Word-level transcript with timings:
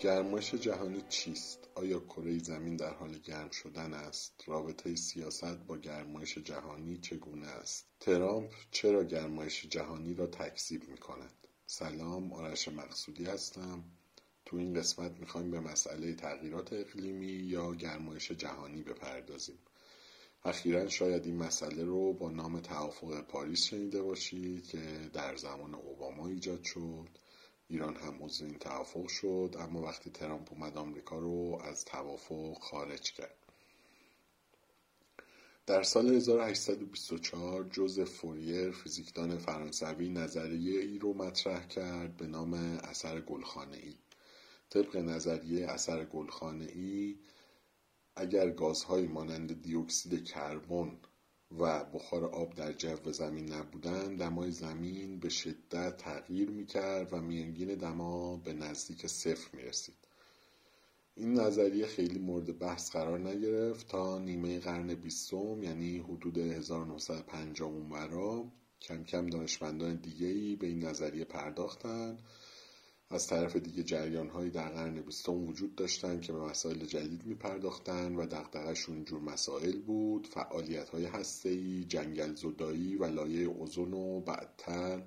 گرمایش 0.00 0.54
جهانی 0.54 1.02
چیست؟ 1.08 1.68
آیا 1.74 2.00
کره 2.00 2.38
زمین 2.38 2.76
در 2.76 2.94
حال 2.94 3.18
گرم 3.18 3.50
شدن 3.50 3.94
است؟ 3.94 4.44
رابطه 4.46 4.96
سیاست 4.96 5.44
با 5.66 5.76
گرمایش 5.76 6.38
جهانی 6.38 6.96
چگونه 6.96 7.46
است؟ 7.46 7.86
ترامپ 8.00 8.52
چرا 8.70 9.04
گرمایش 9.04 9.66
جهانی 9.66 10.14
را 10.14 10.26
تکذیب 10.26 10.88
می 10.88 10.98
کند؟ 10.98 11.32
سلام 11.66 12.32
آرش 12.32 12.68
مقصودی 12.68 13.24
هستم 13.24 13.84
تو 14.44 14.56
این 14.56 14.74
قسمت 14.74 15.20
می‌خوایم 15.20 15.50
به 15.50 15.60
مسئله 15.60 16.14
تغییرات 16.14 16.72
اقلیمی 16.72 17.32
یا 17.32 17.74
گرمایش 17.74 18.32
جهانی 18.32 18.82
بپردازیم 18.82 19.58
اخیرا 20.44 20.88
شاید 20.88 21.26
این 21.26 21.36
مسئله 21.36 21.84
رو 21.84 22.12
با 22.12 22.30
نام 22.30 22.60
توافق 22.60 23.20
پاریس 23.20 23.64
شنیده 23.64 24.02
باشید 24.02 24.66
که 24.66 25.10
در 25.12 25.36
زمان 25.36 25.74
اوباما 25.74 26.28
ایجاد 26.28 26.64
شد. 26.64 27.08
ایران 27.68 27.96
هم 27.96 28.18
عضو 28.22 28.44
این 28.44 28.58
توافق 28.58 29.08
شد 29.08 29.56
اما 29.58 29.82
وقتی 29.82 30.10
ترامپ 30.10 30.52
اومد 30.52 30.76
آمریکا 30.76 31.18
رو 31.18 31.60
از 31.64 31.84
توافق 31.84 32.58
خارج 32.58 33.12
کرد. 33.12 33.36
در 35.66 35.82
سال 35.82 36.14
1824 36.14 37.64
جوز 37.64 38.00
فوریر 38.00 38.70
فیزیکدان 38.70 39.38
فرانسوی 39.38 40.08
نظریه 40.08 40.80
ای 40.80 40.98
رو 40.98 41.14
مطرح 41.14 41.66
کرد 41.66 42.16
به 42.16 42.26
نام 42.26 42.54
اثر 42.54 43.20
گلخانه 43.20 43.76
ای 43.76 43.94
طبق 44.70 44.96
نظریه 44.96 45.66
اثر 45.66 46.04
گلخانه 46.04 46.64
ای 46.64 47.16
اگر 48.16 48.50
گازهایی 48.50 49.06
مانند 49.06 49.62
دیوکسید 49.62 50.24
کربن 50.24 50.98
و 51.58 51.84
بخار 51.84 52.24
آب 52.24 52.54
در 52.54 52.72
جو 52.72 53.12
زمین 53.12 53.52
نبودن 53.52 54.16
دمای 54.16 54.50
زمین 54.50 55.18
به 55.18 55.28
شدت 55.28 55.96
تغییر 55.96 56.50
می‌کرد 56.50 57.12
و 57.12 57.20
میانگین 57.20 57.74
دما 57.74 58.36
به 58.36 58.52
نزدیک 58.52 59.06
صفر 59.06 59.56
می‌رسید. 59.56 59.94
این 61.14 61.40
نظریه 61.40 61.86
خیلی 61.86 62.18
مورد 62.18 62.58
بحث 62.58 62.90
قرار 62.90 63.18
نگرفت 63.18 63.88
تا 63.88 64.18
نیمه 64.18 64.58
قرن 64.58 64.94
بیستم 64.94 65.62
یعنی 65.62 65.98
حدود 65.98 66.38
1950 66.38 67.68
اونورا. 67.68 68.44
کم 68.80 69.04
کم 69.04 69.26
دانشمندان 69.26 69.96
دیگهی 69.96 70.56
به 70.56 70.66
این 70.66 70.84
نظریه 70.84 71.24
پرداختند 71.24 72.22
از 73.12 73.26
طرف 73.26 73.56
دیگه 73.56 73.82
جریان 73.82 74.28
هایی 74.28 74.50
در 74.50 74.68
قرن 74.68 75.00
بیستم 75.00 75.44
وجود 75.44 75.74
داشتند 75.74 76.20
که 76.20 76.32
به 76.32 76.38
مسائل 76.38 76.84
جدید 76.84 77.26
می 77.26 77.34
پرداختن 77.34 78.14
و 78.14 78.26
دقدقشون 78.26 79.04
جور 79.04 79.20
مسائل 79.20 79.80
بود. 79.80 80.26
فعالیت 80.26 80.88
های 80.88 81.04
هستهی، 81.04 81.84
جنگل 81.84 82.34
زدایی 82.34 82.96
و 82.96 83.04
لایه 83.04 83.46
اوزون 83.46 83.94
و 83.94 84.20
بعدتر 84.20 85.02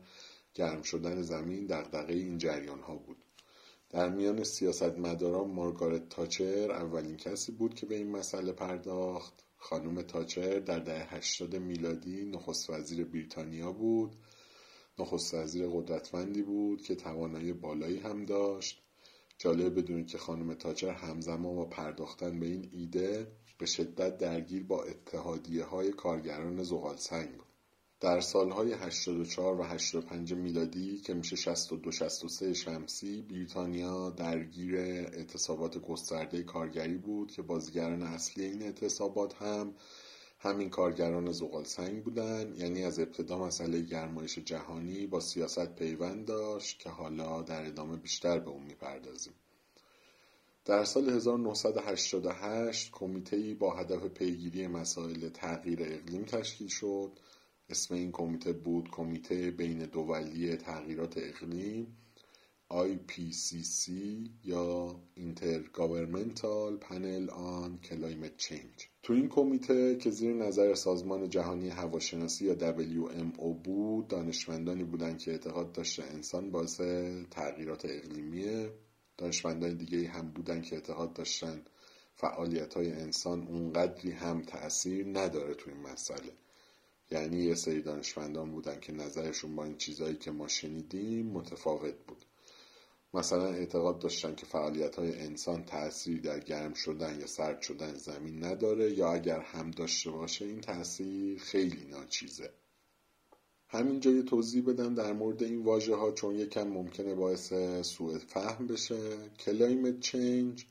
گرم 0.54 0.82
شدن 0.82 1.22
زمین 1.22 1.66
دقدقه 1.66 2.14
این 2.14 2.38
جریان 2.38 2.80
ها 2.80 2.96
بود. 2.96 3.18
در 3.90 4.10
میان 4.10 4.44
سیاستمداران 4.44 5.52
مارگارت 5.52 6.10
تاچر 6.10 6.72
اولین 6.72 7.18
کسی 7.18 7.52
بود 7.52 7.74
که 7.74 7.86
به 7.86 7.96
این 7.96 8.12
مسئله 8.12 8.52
پرداخت. 8.52 9.34
خانم 9.58 10.02
تاچر 10.02 10.60
در 10.60 10.80
دهه 10.80 11.16
80 11.16 11.56
میلادی 11.56 12.26
نخست 12.26 12.70
وزیر 12.70 13.06
بریتانیا 13.06 13.72
بود 13.72 14.16
نخست 15.00 15.34
وزیر 15.34 15.68
قدرتمندی 15.68 16.42
بود 16.42 16.82
که 16.82 16.96
توانایی 16.96 17.54
بالایی 17.54 18.00
هم 18.00 18.26
داشت. 18.26 18.82
جالب 19.38 19.80
بدونید 19.80 20.08
که 20.08 20.18
خانم 20.18 20.54
تاچر 20.54 20.92
همزمان 20.92 21.56
با 21.56 21.66
پرداختن 21.66 22.40
به 22.40 22.46
این 22.46 22.70
ایده 22.74 23.32
به 23.58 23.66
شدت 23.66 24.18
درگیر 24.18 24.64
با 24.64 24.84
اتحادیه 24.84 25.64
های 25.64 25.92
کارگران 25.92 26.64
زغال 26.64 26.98
سنگ 26.98 27.32
بود. 27.32 27.46
در 28.00 28.22
سالهای 28.22 28.74
84 28.74 29.60
و 29.60 29.64
85 29.64 30.34
میلادی 30.34 30.98
که 30.98 31.14
میشه 31.14 31.36
62 31.36 31.92
63 31.92 32.54
شمسی 32.54 33.22
بریتانیا 33.22 34.10
درگیر 34.10 34.76
اعتصابات 34.78 35.78
گسترده 35.78 36.44
کارگری 36.44 36.98
بود 36.98 37.32
که 37.32 37.42
بازیگران 37.42 38.04
اصلی 38.04 38.46
این 38.46 38.62
اعتصابات 38.62 39.34
هم 39.34 39.76
همین 40.46 40.70
کارگران 40.70 41.32
زغال 41.32 41.64
سنگ 41.64 42.04
بودن. 42.04 42.56
یعنی 42.58 42.84
از 42.84 43.00
ابتدا 43.00 43.38
مسئله 43.38 43.82
گرمایش 43.82 44.40
جهانی 44.40 45.08
با 45.08 45.20
سیاست 45.20 45.76
پیوند 45.76 46.26
داشت 46.26 46.80
که 46.80 46.90
حالا 46.90 47.42
در 47.42 47.66
ادامه 47.66 47.98
بیشتر 47.98 48.40
به 48.40 48.50
اون 48.50 48.64
می‌پردازیم. 48.64 49.34
در 50.66 50.84
سال 50.84 51.10
1988 51.10 52.92
کمیته 52.92 53.54
با 53.54 53.74
هدف 53.74 54.06
پیگیری 54.06 54.68
مسائل 54.68 55.30
تغییر 55.30 55.80
اقلیم 55.82 56.24
تشکیل 56.24 56.68
شد. 56.68 57.12
اسم 57.70 57.96
این 57.96 58.12
کمیته 58.12 58.54
بود 58.54 58.90
کمیته 58.92 59.52
بین 59.52 59.80
دولی 59.80 60.56
تغییرات 60.56 61.18
اقلیم. 61.18 61.98
IPCC 62.72 63.90
یا 64.44 64.96
Intergovernmental 65.18 66.80
Panel 66.80 67.30
on 67.30 67.88
Climate 67.88 68.38
Change 68.38 68.86
تو 69.04 69.14
این 69.14 69.30
کمیته 69.30 69.96
که 69.96 70.10
زیر 70.10 70.34
نظر 70.34 70.76
سازمان 70.76 71.30
جهانی 71.30 71.70
هواشناسی 71.70 72.46
یا 72.46 72.56
WMO 72.56 73.64
بود 73.64 74.08
دانشمندانی 74.08 74.84
بودند 74.84 75.20
که 75.20 75.32
اعتقاد 75.32 75.72
داشته 75.72 76.04
انسان 76.04 76.52
باعث 76.52 76.82
تغییرات 77.32 77.86
اقلیمیه. 77.86 78.70
دانشمندان 79.18 79.78
دیگه 79.78 80.08
هم 80.08 80.32
بودن 80.32 80.62
که 80.62 80.76
اعتقاد 80.76 81.14
داشتن 81.14 81.62
فعالیت 82.16 82.74
های 82.74 82.92
انسان 82.92 83.48
اونقدری 83.48 84.12
هم 84.12 84.42
تأثیر 84.42 85.06
نداره 85.20 85.54
تو 85.54 85.70
این 85.70 85.80
مسئله. 85.80 86.32
یعنی 87.12 87.44
یه 87.44 87.56
سری 87.56 87.82
دانشمندان 87.82 88.52
بودن 88.52 88.80
که 88.80 88.94
نظرشون 88.94 89.56
با 89.56 89.64
این 89.64 89.78
چیزهایی 89.78 90.16
که 90.16 90.32
ما 90.32 90.48
شنیدیم 90.48 91.28
متفاوت 91.28 91.96
بود. 92.08 92.26
مثلا 93.16 93.46
اعتقاد 93.46 94.00
داشتن 94.00 94.36
که 94.36 94.46
فعالیت 94.46 94.96
های 94.96 95.20
انسان 95.20 95.64
تأثیری 95.64 96.20
در 96.20 96.40
گرم 96.40 96.74
شدن 96.74 97.20
یا 97.20 97.28
سرد 97.28 97.62
شدن 97.62 97.94
زمین 97.94 98.44
نداره 98.44 98.92
یا 98.92 99.14
اگر 99.14 99.40
هم 99.40 99.72
داشته 99.72 100.12
باشه 100.12 100.46
این 100.46 100.62
تأثیر 100.62 101.40
خیلی 101.40 101.86
ناچیزه. 101.86 102.50
همینجا 103.68 104.12
یه 104.12 104.24
توضیح 104.24 104.64
بدم 104.66 104.96
در 104.96 105.14
مورد 105.14 105.44
این 105.44 105.64
واژه 105.64 105.96
ها 105.96 106.12
چون 106.12 106.36
یکم 106.36 106.68
ممکنه 106.68 107.16
باعث 107.16 107.54
سوء 107.82 108.18
فهم 108.18 108.68
بشه. 108.68 109.30
climate 109.40 110.00
change 110.00 110.66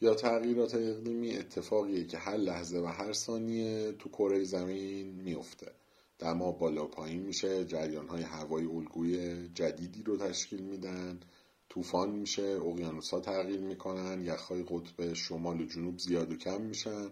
یا 0.00 0.14
تغییرات 0.14 0.74
اقلیمی 0.74 1.36
اتفاقیه 1.36 2.04
که 2.04 2.18
هر 2.18 2.36
لحظه 2.36 2.78
و 2.78 2.86
هر 2.86 3.12
ثانیه 3.12 3.92
تو 3.92 4.08
کره 4.08 4.44
زمین 4.44 5.06
میفته 5.06 5.72
دما 6.18 6.52
بالا 6.52 6.86
پایین 6.86 7.22
میشه 7.22 7.64
جریان 7.64 8.08
های 8.08 8.22
هوایی 8.22 8.66
الگوی 8.66 9.48
جدیدی 9.54 10.02
رو 10.02 10.16
تشکیل 10.16 10.62
میدن. 10.62 11.20
طوفان 11.68 12.10
میشه 12.10 12.42
اقیانوس 12.42 13.10
ها 13.10 13.20
تغییر 13.20 13.60
می‌کنن 13.60 14.24
یخهای 14.24 14.62
قطب 14.62 15.12
شمال 15.12 15.60
و 15.60 15.66
جنوب 15.66 15.98
زیاد 15.98 16.32
و 16.32 16.36
کم 16.36 16.60
میشن. 16.60 17.10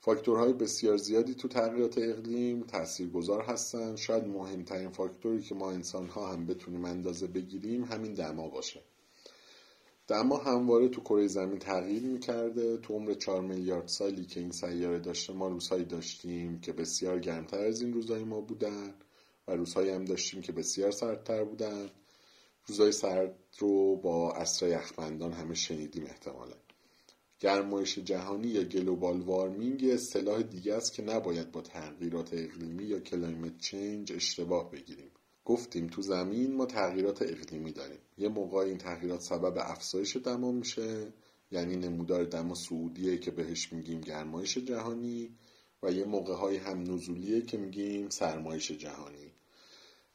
فاکتورهای 0.00 0.52
بسیار 0.52 0.96
زیادی 0.96 1.34
تو 1.34 1.48
تغییرات 1.48 1.98
اقلیم 1.98 2.62
تاثیرگذار 2.62 3.42
هستن. 3.42 3.96
شاید 3.96 4.24
مهمترین 4.24 4.90
فاکتوری 4.90 5.42
که 5.42 5.54
ما 5.54 5.70
انسان 5.70 6.08
ها 6.08 6.32
هم 6.32 6.46
بتونیم 6.46 6.84
اندازه 6.84 7.26
بگیریم 7.26 7.84
همین 7.84 8.14
دما 8.14 8.48
باشه. 8.48 8.80
دما 10.08 10.36
همواره 10.36 10.88
تو 10.88 11.00
کره 11.00 11.26
زمین 11.26 11.58
تغییر 11.58 12.02
می‌کرده. 12.02 12.76
تو 12.76 12.94
عمر 12.94 13.14
4 13.14 13.42
میلیارد 13.42 13.88
سالی 13.88 14.24
که 14.24 14.40
این 14.40 14.50
سیاره 14.50 14.98
داشته 14.98 15.32
ما 15.32 15.48
روزهایی 15.48 15.84
داشتیم 15.84 16.60
که 16.60 16.72
بسیار 16.72 17.18
گرمتر 17.18 17.64
از 17.64 17.82
این 17.82 17.92
روزهای 17.92 18.24
ما 18.24 18.40
بودن 18.40 18.94
و 19.48 19.52
روزهایی 19.52 19.90
هم 19.90 20.04
داشتیم 20.04 20.42
که 20.42 20.52
بسیار 20.52 20.90
سردتر 20.90 21.44
بودن. 21.44 21.90
روزهای 22.66 22.92
سرد 22.92 23.34
رو 23.58 23.96
با 23.96 24.32
اصر 24.32 24.68
یخبندان 24.68 25.32
همه 25.32 25.54
شنیدیم 25.54 26.04
احتمالا. 26.04 26.56
گرمایش 27.40 27.98
جهانی 27.98 28.48
یا 28.48 28.64
global 28.64 29.20
warming 29.20 29.84
اصطلاح 29.84 30.42
دیگه 30.42 30.74
است 30.74 30.92
که 30.92 31.02
نباید 31.02 31.52
با 31.52 31.60
تغییرات 31.60 32.30
اقلیمی 32.32 32.84
یا 32.84 33.00
climate 33.00 33.58
change 33.58 34.12
اشتباه 34.12 34.70
بگیریم. 34.70 35.10
گفتیم 35.44 35.86
تو 35.86 36.02
زمین 36.02 36.56
ما 36.56 36.66
تغییرات 36.66 37.22
اقلیمی 37.22 37.72
داریم. 37.72 37.98
یه 38.18 38.28
موقع 38.28 38.58
این 38.58 38.78
تغییرات 38.78 39.20
سبب 39.20 39.58
افزایش 39.58 40.16
دما 40.16 40.52
میشه 40.52 41.12
یعنی 41.50 41.76
نمودار 41.76 42.24
دما 42.24 42.54
صعودیه 42.54 43.18
که 43.18 43.30
بهش 43.30 43.72
میگیم 43.72 44.00
گرمایش 44.00 44.58
جهانی 44.58 45.30
و 45.82 45.92
یه 45.92 46.04
موقع 46.04 46.34
های 46.34 46.56
هم 46.56 46.80
نزولیه 46.80 47.42
که 47.42 47.58
میگیم 47.58 48.08
سرمایش 48.08 48.70
جهانی. 48.70 49.33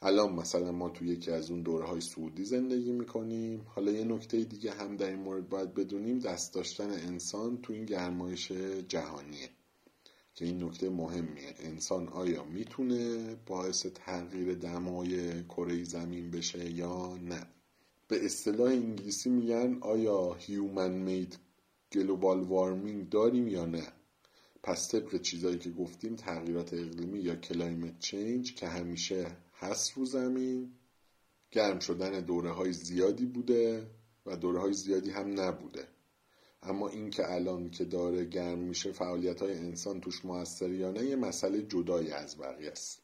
الان 0.02 0.34
مثلا 0.34 0.72
ما 0.72 0.90
تو 0.90 1.06
یکی 1.06 1.32
از 1.32 1.52
اون 1.52 1.62
دوره 1.62 1.86
های 1.86 2.02
صعودی 2.02 2.46
زندگی 2.46 2.92
می‌کنیم. 2.92 3.62
حالا 3.68 3.92
یه 3.92 4.04
نکته 4.04 4.44
دیگه 4.44 4.72
هم 4.72 4.96
در 4.96 5.10
این 5.10 5.20
مورد 5.20 5.50
باید 5.50 5.74
بدونیم 5.74 6.20
دست 6.20 6.54
داشتن 6.54 6.90
انسان 6.90 7.62
تو 7.62 7.74
این 7.74 7.86
گرمایش 7.86 8.52
جهانیه 8.88 9.50
که 10.34 10.46
این 10.46 10.64
نکته 10.64 10.90
مهمیه. 10.90 11.54
انسان 11.60 12.08
آیا 12.08 12.44
می‌تونه 12.44 13.36
باعث 13.46 13.86
تغییر 13.86 14.54
دمای 14.54 15.44
کره 15.44 15.84
زمین 15.84 16.32
بشه 16.32 16.72
یا 16.72 17.18
نه؟ 17.18 17.48
به 18.08 18.26
اصطلاح 18.26 18.72
انگلیسی 18.72 19.30
میگن 19.30 19.78
آیا 19.82 20.34
human-made 20.34 21.38
global 21.92 22.40
warming 22.40 23.10
داریم 23.10 23.48
یا 23.48 23.66
نه؟ 23.66 23.88
پس 24.64 24.92
طبق 24.92 25.22
چیزایی 25.22 25.58
که 25.58 25.72
گفتیم 25.72 26.16
تغییرات 26.16 26.74
اقلیمی 26.74 27.20
یا 27.20 27.36
climate 27.36 28.00
change 28.00 28.56
که 28.56 28.68
همیشه 28.68 29.28
هست 29.60 29.94
رو 29.94 30.06
زمین. 30.06 30.72
گرم 31.52 31.80
شدن 31.80 32.20
دوره 32.20 32.52
های 32.52 32.74
زیادی 32.74 33.26
بوده 33.26 33.88
و 34.26 34.36
دوره 34.36 34.60
های 34.60 34.74
زیادی 34.74 35.12
هم 35.12 35.40
نبوده. 35.40 35.88
اما 36.64 36.90
این 36.90 37.10
که 37.10 37.34
الان 37.34 37.70
که 37.70 37.86
داره 37.86 38.26
گرم 38.26 38.60
میشه 38.60 38.92
فعالیت 38.92 39.42
های 39.42 39.58
انسان 39.58 40.02
توش 40.02 40.26
موثر 40.26 40.70
یا 40.70 40.92
نه 40.92 41.06
یه 41.06 41.16
مسئله 41.16 41.62
جدایی 41.62 42.12
از 42.12 42.38
بقیه 42.38 42.72
است. 42.72 43.02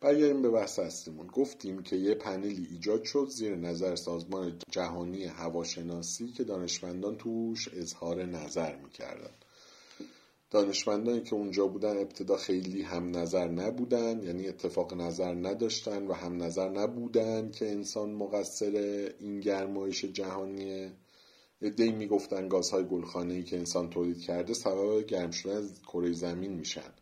برگردیم 0.00 0.42
به 0.42 0.50
بحث 0.50 0.78
هستیمون. 0.78 1.26
گفتیم 1.26 1.82
که 1.82 1.96
یه 1.96 2.14
پنلی 2.14 2.66
ایجاد 2.70 3.04
شد 3.04 3.28
زیر 3.30 3.56
نظر 3.56 3.96
سازمان 3.96 4.58
جهانی 4.70 5.24
هواشناسی 5.24 6.28
که 6.28 6.44
دانشمندان 6.44 7.16
توش 7.16 7.68
اظهار 7.68 8.24
نظر 8.24 8.76
می‌کردن. 8.76 9.30
دانشمندانی 10.50 11.20
که 11.20 11.34
اونجا 11.34 11.66
بودن 11.66 11.98
ابتدا 11.98 12.36
خیلی 12.36 12.82
هم 12.82 13.16
نظر 13.16 13.48
نبودن 13.48 14.22
یعنی 14.22 14.48
اتفاق 14.48 14.94
نظر 14.94 15.34
نداشتن 15.34 16.06
و 16.06 16.12
هم 16.12 16.42
نظر 16.42 16.68
نبودن 16.68 17.50
که 17.50 17.70
انسان 17.70 18.12
مقصر 18.12 19.12
این 19.20 19.40
گرمایش 19.40 20.04
جهانیه. 20.04 20.92
ادهی 21.62 21.92
می‌گفتن 21.92 22.48
گازهای 22.48 22.84
گلخانه‌ای 22.84 23.42
که 23.42 23.58
انسان 23.58 23.90
تولید 23.90 24.20
کرده 24.20 24.54
سبب 24.54 25.06
گرم 25.06 25.30
شدن 25.30 25.68
کره 25.92 26.12
زمین 26.12 26.52
میشن. 26.52 26.92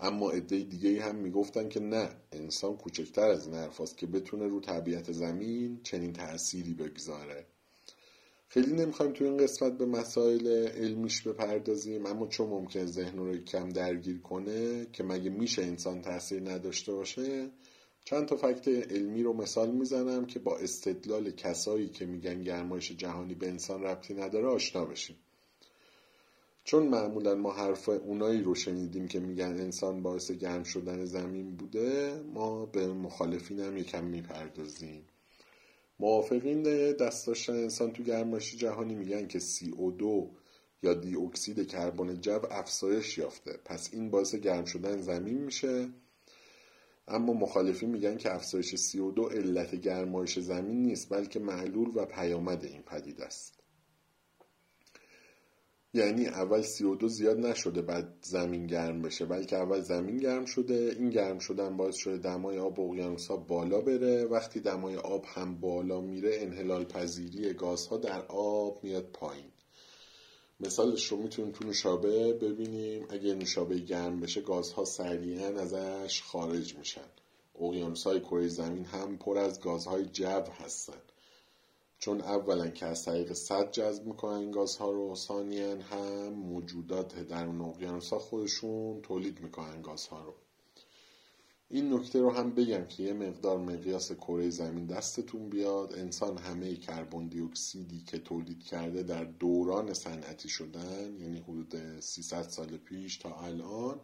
اما 0.00 0.30
عده 0.30 0.58
دیگه 0.58 1.02
هم 1.02 1.16
می‌گفتن 1.16 1.68
که 1.68 1.80
نه 1.80 2.08
انسان 2.32 2.76
کوچکتر 2.76 3.30
از 3.30 3.46
این 3.46 3.56
حرفاست 3.56 3.98
که 3.98 4.06
بتونه 4.06 4.46
رو 4.46 4.60
طبیعت 4.60 5.12
زمین 5.12 5.80
چنین 5.82 6.12
تأثیری 6.12 6.74
بگذاره. 6.74 7.46
خیلی 8.52 8.72
نمی‌خوایم 8.72 9.12
تو 9.12 9.24
این 9.24 9.36
قسمت 9.36 9.78
به 9.78 9.86
مسائل 9.86 10.46
علمیش 10.68 11.22
بپردازیم 11.22 12.06
اما 12.06 12.26
چون 12.26 12.48
ممکن 12.48 12.86
ذهن 12.86 13.18
رو 13.18 13.38
کم 13.38 13.68
درگیر 13.68 14.20
کنه 14.20 14.86
که 14.92 15.04
مگه 15.04 15.30
میشه 15.30 15.62
انسان 15.62 16.02
تاثیر 16.02 16.50
نداشته 16.50 16.92
باشه 16.92 17.50
چند 18.04 18.26
تا 18.26 18.36
فکت 18.36 18.68
علمی 18.68 19.22
رو 19.22 19.32
مثال 19.32 19.70
می‌زنم 19.70 20.26
که 20.26 20.38
با 20.38 20.58
استدلال 20.58 21.30
کسایی 21.30 21.88
که 21.88 22.06
میگن 22.06 22.42
گرمایش 22.42 22.92
جهانی 22.92 23.34
به 23.34 23.48
انسان 23.48 23.82
ربطی 23.82 24.14
نداره 24.14 24.46
آشنا 24.46 24.84
بشیم. 24.84 25.16
چون 26.64 26.86
معمولا 26.86 27.34
ما 27.34 27.52
حرف 27.52 27.88
اونایی 27.88 28.42
رو 28.42 28.54
شنیدیم 28.54 29.08
که 29.08 29.20
میگن 29.20 29.60
انسان 29.60 30.02
باعث 30.02 30.30
گرم 30.30 30.64
شدن 30.64 31.04
زمین 31.04 31.56
بوده 31.56 32.20
ما 32.34 32.66
به 32.66 32.86
مخالفین 32.86 33.60
هم 33.60 33.76
یکم 33.76 34.04
می‌پردازیم. 34.04 35.06
موافقین 36.00 36.62
دست 36.92 37.26
داشتن 37.26 37.52
انسان 37.52 37.92
تو 37.92 38.02
گرمایش 38.02 38.56
جهانی 38.56 38.94
میگن 38.94 39.26
که 39.26 39.40
CO2 39.40 40.02
یا 40.82 40.94
دی 40.94 41.16
اکسید 41.16 41.68
کربن 41.68 42.20
جو 42.20 42.40
افزایش 42.50 43.18
یافته. 43.18 43.58
پس 43.64 43.88
این 43.92 44.10
باعث 44.10 44.34
گرم 44.34 44.64
شدن 44.64 45.00
زمین 45.00 45.38
میشه. 45.38 45.88
اما 47.08 47.32
مخالفین 47.32 47.90
میگن 47.90 48.16
که 48.16 48.34
افزایش 48.34 48.74
CO2 48.74 49.32
علت 49.32 49.74
گرمایش 49.74 50.38
زمین 50.38 50.82
نیست 50.82 51.08
بلکه 51.08 51.38
معلول 51.38 51.90
و 51.94 52.06
پیامد 52.06 52.64
این 52.64 52.82
پدید 52.82 53.20
است. 53.20 53.59
یعنی 55.94 56.26
اول 56.26 56.62
CO2 56.62 57.06
زیاد 57.06 57.38
نشده 57.38 57.82
بعد 57.82 58.14
زمین 58.22 58.66
گرم 58.66 59.02
بشه 59.02 59.26
بلکه 59.26 59.56
اول 59.56 59.80
زمین 59.80 60.16
گرم 60.16 60.44
شده 60.44 60.96
این 60.98 61.10
گرم 61.10 61.38
شدن 61.38 61.76
باعث 61.76 61.96
شده 61.96 62.16
دمای 62.18 62.58
آب 62.58 62.78
و 62.78 62.90
اقیانوس‌ها 62.90 63.36
بالا 63.36 63.80
بره. 63.80 64.24
وقتی 64.24 64.60
دمای 64.60 64.96
آب 64.96 65.24
هم 65.26 65.60
بالا 65.60 66.00
میره 66.00 66.30
انحلال 66.32 66.84
پذیری 66.84 67.52
گازها 67.52 67.96
در 67.96 68.22
آب 68.28 68.84
میاد 68.84 69.06
پایین. 69.12 69.50
مثالش 70.60 71.06
رو 71.06 71.16
می‌تونیم 71.16 71.52
تو 71.52 71.66
نوشابه 71.66 72.32
ببینیم. 72.32 73.06
اگه 73.10 73.34
نوشابه 73.34 73.78
گرم 73.78 74.20
بشه 74.20 74.40
گازها 74.40 74.84
سریعا 74.84 75.48
ازش 75.60 76.22
خارج 76.22 76.76
میشن. 76.76 77.08
اقیانوس‌های 77.60 78.20
کره 78.20 78.48
زمین 78.48 78.84
هم 78.84 79.18
پر 79.18 79.38
از 79.38 79.60
گازهای 79.60 80.04
جو 80.04 80.42
هستن. 80.64 81.02
چون 82.00 82.20
اولا 82.20 82.68
که 82.68 82.86
از 82.86 83.04
طریق 83.04 83.32
صد 83.32 83.70
جذب 83.70 84.06
می‌کنن 84.06 84.36
این 84.36 84.50
گازها 84.50 84.90
رو 84.90 85.14
ثانیا 85.14 85.82
هم 85.82 86.28
موجودات 86.32 87.18
در 87.18 87.46
اون 87.46 87.60
اقیانوس 87.60 88.10
ها 88.10 88.18
خودشون 88.18 89.02
تولید 89.02 89.40
می‌کنن 89.40 89.82
گازها 89.82 90.24
رو. 90.24 90.34
این 91.68 91.92
نکته 91.92 92.20
رو 92.20 92.30
هم 92.30 92.50
بگم 92.50 92.84
که 92.84 93.02
یه 93.02 93.12
مقدار 93.12 93.58
مقیاس 93.58 94.12
کره 94.12 94.50
زمین 94.50 94.86
دستتون 94.86 95.48
بیاد. 95.48 95.94
انسان 95.98 96.38
همه 96.38 96.76
کربن 96.76 97.28
دی 97.28 97.40
اکسیدی 97.40 98.00
که 98.06 98.18
تولید 98.18 98.62
کرده 98.62 99.02
در 99.02 99.24
دوران 99.24 99.94
صنعتی 99.94 100.48
شدن 100.48 101.16
یعنی 101.20 101.38
حدود 101.38 102.00
300 102.00 102.42
سال 102.42 102.76
پیش 102.76 103.18
تا 103.18 103.40
الان 103.40 104.00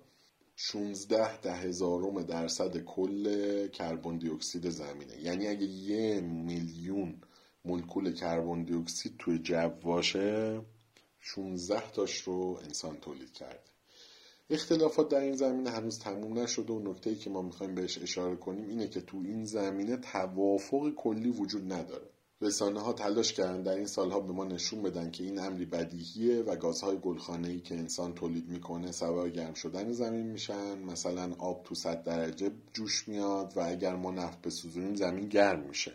16 0.57 1.41
ده 1.41 1.53
هزارم 1.53 2.23
درصد 2.23 2.77
کل 2.77 3.69
کربن 3.69 4.19
دی 4.19 4.29
اکسید 4.29 4.71
زمینه. 4.71 5.23
یعنی 5.23 5.47
اگه 5.47 5.67
یه 5.67 6.21
میلیون 6.21 7.21
مولکول 7.67 8.13
کربن 8.13 8.63
دی 8.63 8.75
اکسید 8.75 9.15
توی 9.19 9.39
جو 9.39 9.69
باشه 9.69 10.61
16 11.21 11.91
تاش 11.91 12.21
رو 12.21 12.61
انسان 12.65 12.97
تولید 12.97 13.33
کرده. 13.33 13.61
اختلافات 14.51 15.09
در 15.09 15.21
این 15.21 15.37
زمینه 15.37 15.71
هنوز 15.71 15.99
تموم 15.99 16.39
نشده 16.39 16.73
و 16.73 16.91
نکته 16.91 17.15
که 17.15 17.31
ما 17.31 17.43
می‌خوایم 17.43 17.75
بهش 17.75 17.99
اشاره 17.99 18.37
کنیم 18.37 18.69
اینه 18.69 18.89
که 18.89 19.01
تو 19.01 19.17
این 19.17 19.45
زمینه 19.45 19.97
توافق 19.97 20.91
کلی 20.91 21.31
وجود 21.31 21.73
نداره. 21.73 22.11
رسانه 22.41 22.81
ها 22.81 22.93
تلاش 22.93 23.33
کردن 23.33 23.63
در 23.63 23.75
این 23.75 23.87
سالها 23.87 24.21
به 24.21 24.33
ما 24.33 24.45
نشون 24.45 24.83
بدن 24.83 25.11
که 25.11 25.25
این 25.25 25.39
امری 25.39 25.65
بدیهیه 25.65 26.43
و 26.43 26.57
گازهای 26.57 26.99
گلخانه 26.99 27.49
ای 27.49 27.61
که 27.61 27.75
انسان 27.75 28.15
تولید 28.15 28.49
می‌کنه 28.49 28.93
سبب 28.93 29.29
گرم 29.29 29.55
شدن 29.55 29.93
زمین 29.93 30.27
میشن. 30.27 30.79
مثلا 30.79 31.35
آب 31.39 31.63
تو 31.65 31.75
100 31.75 32.05
درجه 32.05 32.51
جوش 32.73 33.09
میاد 33.09 33.53
و 33.57 33.61
اگر 33.61 33.97
ما 33.97 34.11
نفت 34.11 34.43
بسوزونیم 34.43 34.95
زمین 34.95 35.29
گرم 35.29 35.61
میشه. 35.61 35.93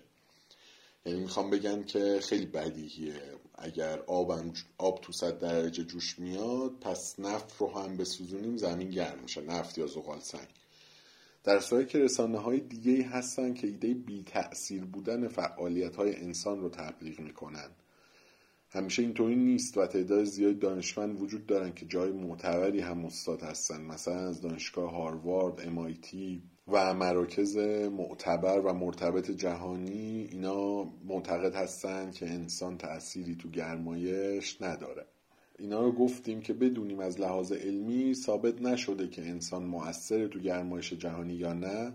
یعنی 1.06 1.20
می‌خوام 1.20 1.50
بگن 1.50 1.84
که 1.84 2.20
خیلی 2.24 2.46
بدیهیه. 2.46 3.22
اگر 3.56 4.00
آبم 4.00 4.54
آب 4.78 5.02
تو 5.02 5.14
صد 5.14 5.40
درجه 5.40 5.84
جوش 5.84 6.20
میاد 6.20 6.72
پس 6.82 7.20
نفت 7.20 7.58
رو 7.58 7.68
هم 7.68 7.98
بسوزونیم 7.98 8.58
زمین 8.58 8.90
گرم 8.90 9.20
میشه 9.20 9.42
نفت 9.42 9.78
یا 9.78 9.88
زغال 9.88 10.20
سنگ. 10.20 10.48
در 11.44 11.60
صورتی 11.60 11.88
که 11.88 12.00
رسانه 12.00 12.38
های 12.38 12.60
دیگه 12.60 13.04
هستن 13.04 13.54
که 13.54 13.68
ایده 13.68 13.94
بی 13.94 14.24
تأثیر 14.24 14.86
بودن 14.86 15.28
فعالیت 15.28 15.96
های 15.96 16.16
انسان 16.16 16.62
رو 16.62 16.70
تبلیغ 16.70 17.20
می‌کنن. 17.20 17.70
همیشه 18.70 19.02
اینطوری 19.02 19.36
نیست 19.36 19.78
و 19.78 19.88
تعداد 19.88 20.24
زیاد 20.24 20.60
دانشمند 20.60 21.22
وجود 21.22 21.46
دارن 21.46 21.74
که 21.74 21.86
جای 21.86 22.12
معتبری 22.12 22.80
هم 22.80 23.06
استاد 23.06 23.42
هستن. 23.42 23.82
مثلا 23.82 24.28
از 24.28 24.42
دانشگاه 24.42 24.92
هاروارد، 24.92 25.62
MIT 25.62 26.16
و 26.72 26.94
مراکز 26.94 27.58
معتبر 27.88 28.60
و 28.60 28.74
مرتبط 28.74 29.32
جهانی 29.32 30.30
اینا 30.32 30.84
معتقد 30.84 31.56
هستن 31.56 32.12
که 32.12 32.30
انسان 32.30 32.78
تأثیری 32.78 33.36
تو 33.36 33.50
گرمایش 33.50 34.62
نداره. 34.62 35.06
اینا 35.60 35.82
رو 35.82 35.92
گفتیم 35.92 36.42
که 36.42 36.54
بدونیم 36.54 37.00
از 37.00 37.20
لحاظ 37.20 37.52
علمی 37.52 38.14
ثابت 38.14 38.62
نشده 38.62 39.08
که 39.08 39.22
انسان 39.22 39.64
مؤثر 39.64 40.28
تو 40.28 40.40
گرمایش 40.40 40.94
جهانی 40.94 41.34
یا 41.34 41.54
نه. 41.54 41.94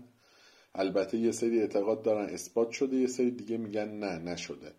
البته 0.75 1.17
یه 1.17 1.31
سری 1.31 1.59
اعتقاد 1.59 2.01
دارن 2.01 2.29
اثبات 2.33 2.71
شده 2.71 2.95
یه 2.95 3.07
سری 3.07 3.31
دیگه 3.31 3.57
میگن 3.57 3.89
نه 3.89 4.17
نشده. 4.17 4.73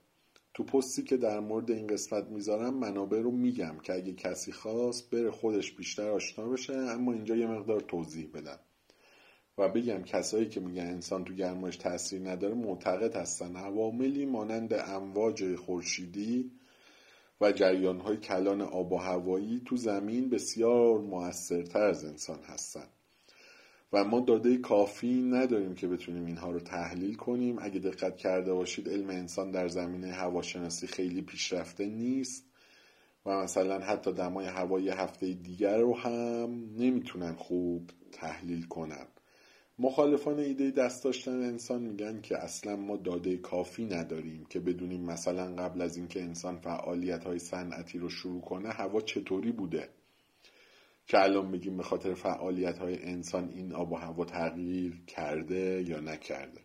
تو 0.54 0.64
پستی 0.64 1.02
که 1.02 1.16
در 1.16 1.40
مورد 1.40 1.70
این 1.70 1.86
قسمت 1.86 2.24
می‌ذارم 2.24 2.74
منابع 2.74 3.20
رو 3.20 3.30
میگم 3.30 3.78
که 3.82 3.94
اگه 3.94 4.12
کسی 4.12 4.52
خواست 4.52 5.10
بره 5.10 5.30
خودش 5.30 5.72
بیشتر 5.72 6.08
آشنا 6.08 6.48
بشه 6.48 6.74
اما 6.74 7.12
اینجا 7.12 7.36
یه 7.36 7.46
مقدار 7.46 7.80
توضیح 7.80 8.30
بدم. 8.34 8.58
و 9.58 9.68
بگم 9.68 10.02
کسایی 10.02 10.48
که 10.48 10.60
میگن 10.60 10.86
انسان 10.86 11.24
تو 11.24 11.34
گرمایش 11.34 11.76
تاثیر 11.76 12.30
نداره 12.30 12.54
معتقد 12.54 13.16
هستن. 13.16 13.56
عواملی 13.56 14.26
مانند 14.26 14.74
امواج 14.74 15.56
خورشیدی 15.56 16.50
و 17.40 17.52
جریانهای 17.52 18.16
کلان 18.16 18.60
آب 18.60 18.92
و 18.92 18.96
هوایی 18.96 19.62
تو 19.64 19.76
زمین 19.76 20.30
بسیار 20.30 20.98
موثرتر 20.98 21.82
از 21.82 22.04
انسان 22.04 22.38
هستن. 22.42 22.86
و 23.92 24.04
ما 24.04 24.20
داده 24.20 24.56
کافی 24.56 25.22
نداریم 25.22 25.74
که 25.74 25.88
بتونیم 25.88 26.26
اینها 26.26 26.50
رو 26.50 26.60
تحلیل 26.60 27.14
کنیم. 27.14 27.58
اگه 27.60 27.78
دقت 27.78 28.16
کرده 28.16 28.54
باشید 28.54 28.88
علم 28.88 29.10
انسان 29.10 29.50
در 29.50 29.68
زمینه 29.68 30.12
هواشناسی 30.12 30.86
خیلی 30.86 31.22
پیشرفته 31.22 31.86
نیست 31.86 32.44
و 33.26 33.42
مثلا 33.42 33.78
حتی 33.78 34.12
دمای 34.12 34.46
هوایی 34.46 34.88
هفته 34.88 35.32
دیگر 35.32 35.78
رو 35.78 35.96
هم 35.96 36.50
نمی‌تونن 36.76 37.32
خوب 37.32 37.90
تحلیل 38.12 38.66
کنن. 38.66 39.06
مخالفان 39.80 40.38
ایده 40.38 40.70
دست 40.70 41.04
داشتن 41.04 41.42
انسان 41.42 41.82
میگن 41.82 42.20
که 42.20 42.36
اصلا 42.38 42.76
ما 42.76 42.96
داده 42.96 43.36
کافی 43.36 43.84
نداریم 43.84 44.44
که 44.44 44.60
بدونیم 44.60 45.04
مثلا 45.04 45.54
قبل 45.54 45.82
از 45.82 45.96
اینکه 45.96 46.22
انسان 46.22 46.58
فعالیت 46.60 47.24
های 47.24 47.38
صنعتی 47.38 47.98
رو 47.98 48.08
شروع 48.08 48.40
کنه 48.40 48.68
هوا 48.68 49.00
چطوری 49.00 49.52
بوده. 49.52 49.88
که 51.06 51.18
الان 51.22 51.50
بگیم 51.50 51.76
به 51.76 51.82
خاطر 51.82 52.14
فعالیت 52.14 52.78
های 52.78 53.02
انسان 53.02 53.48
این 53.48 53.72
آب 53.72 53.92
و 53.92 53.96
هوا 53.96 54.24
تغییر 54.24 55.02
کرده 55.06 55.84
یا 55.88 56.00
نکرده. 56.00 56.60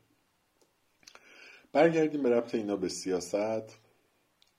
برگردیم 1.72 2.24
به 2.24 2.30
ربط 2.30 2.56
اینا 2.56 2.76
به 2.76 2.90
سیاست. 2.90 3.83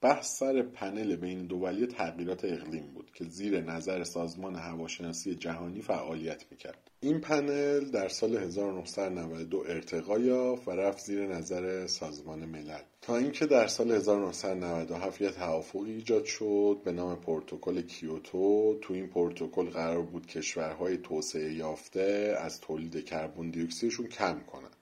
بحث 0.05 0.39
سر 0.39 0.63
پنل 0.63 1.17
بین 1.17 1.47
دولی 1.47 1.87
تغییرات 1.87 2.45
اقلیم 2.45 2.87
بود 2.95 3.11
که 3.15 3.25
زیر 3.25 3.61
نظر 3.61 4.05
سازمان 4.05 4.57
هواشناسی 4.57 5.35
جهانی 5.35 5.81
فعالیت 5.81 6.45
می‌کرد. 6.51 6.91
این 7.01 7.21
پنل 7.21 7.91
در 7.91 8.09
سال 8.09 8.37
1992 8.37 9.65
ارتقا 9.69 10.19
یافت 10.19 10.69
و 10.69 10.71
رفت 10.71 11.05
زیر 11.05 11.27
نظر 11.27 11.87
سازمان 11.87 12.45
ملل. 12.45 12.81
تا 13.03 13.17
اینکه 13.17 13.47
در 13.47 13.67
سال 13.67 13.91
1997 13.93 15.21
یه 15.21 15.31
توافقی 15.31 15.93
ایجاد 15.93 16.25
شد 16.25 16.81
به 16.85 16.93
نام 16.93 17.17
پروتکل 17.17 17.83
کیوتو. 17.83 18.79
تو 18.81 18.95
این 18.95 19.07
پروتکل 19.07 19.71
قرار 19.71 20.03
بود 20.03 20.27
کشورهای 20.27 20.97
توسعه 20.97 21.55
یافته 21.55 22.37
از 22.41 22.61
تولید 22.61 23.05
کربن 23.05 23.51
دی 23.51 23.63
اکسیدشون 23.63 24.07
کم 24.07 24.41
کنن. 24.41 24.74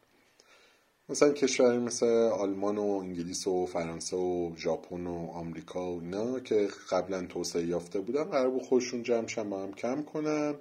مثلا 1.12 1.33
کشوری 1.33 1.78
مثل 1.78 2.07
آلمان 2.07 2.78
و 2.78 2.83
انگلیس 2.83 3.47
و 3.47 3.66
فرانسه 3.66 4.16
و 4.16 4.57
ژاپن 4.57 5.07
و 5.07 5.31
آمریکا 5.31 5.92
و 5.92 6.00
اینا 6.00 6.40
که 6.40 6.69
قبلا 6.90 7.26
توسعه 7.26 7.66
یافته 7.66 8.00
بودن 8.00 8.25
قرار 8.25 8.50
بود 8.50 8.62
خودشون 8.62 9.02
جمع 9.02 9.45
با 9.50 9.62
هم 9.62 9.73
کم 9.73 10.02
کنن 10.02 10.54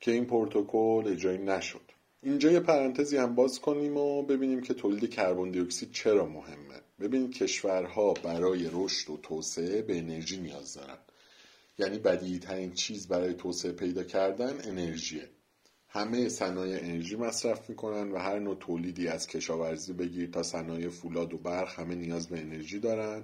که 0.00 0.12
این 0.12 0.24
پروتکل 0.24 1.08
اجرایی 1.12 1.38
نشد. 1.38 1.80
اینجا 2.22 2.50
یه 2.50 2.60
پرانتزی 2.60 3.16
هم 3.16 3.34
باز 3.34 3.60
کنیم 3.60 3.96
و 3.96 4.22
ببینیم 4.22 4.60
که 4.60 4.74
تولید 4.74 5.10
کربن 5.10 5.50
دی 5.50 5.66
چرا 5.92 6.26
مهمه. 6.26 6.80
ببینید 7.00 7.32
کشورها 7.32 8.12
برای 8.12 8.70
رشد 8.72 9.10
و 9.10 9.16
توسعه 9.16 9.82
به 9.82 9.98
انرژی 9.98 10.40
نیاز 10.40 10.74
دارن. 10.74 10.98
یعنی 11.78 11.98
بدیهی 11.98 12.70
چیز 12.70 13.08
برای 13.08 13.34
توسعه 13.34 13.72
پیدا 13.72 14.04
کردن 14.04 14.54
انرژیه. 14.64 15.28
همه 15.94 16.28
صنایع 16.28 16.78
انرژی 16.82 17.16
مصرف 17.16 17.70
می‌کنن 17.70 18.12
و 18.12 18.18
هر 18.18 18.38
نوع 18.38 18.56
تولیدی 18.60 19.08
از 19.08 19.26
کشاورزی 19.26 19.92
بگیر 19.92 20.30
تا 20.30 20.42
صنایع 20.42 20.88
فولاد 20.88 21.34
و 21.34 21.38
برق 21.38 21.80
همه 21.80 21.94
نیاز 21.94 22.28
به 22.28 22.38
انرژی 22.38 22.80
دارن. 22.80 23.22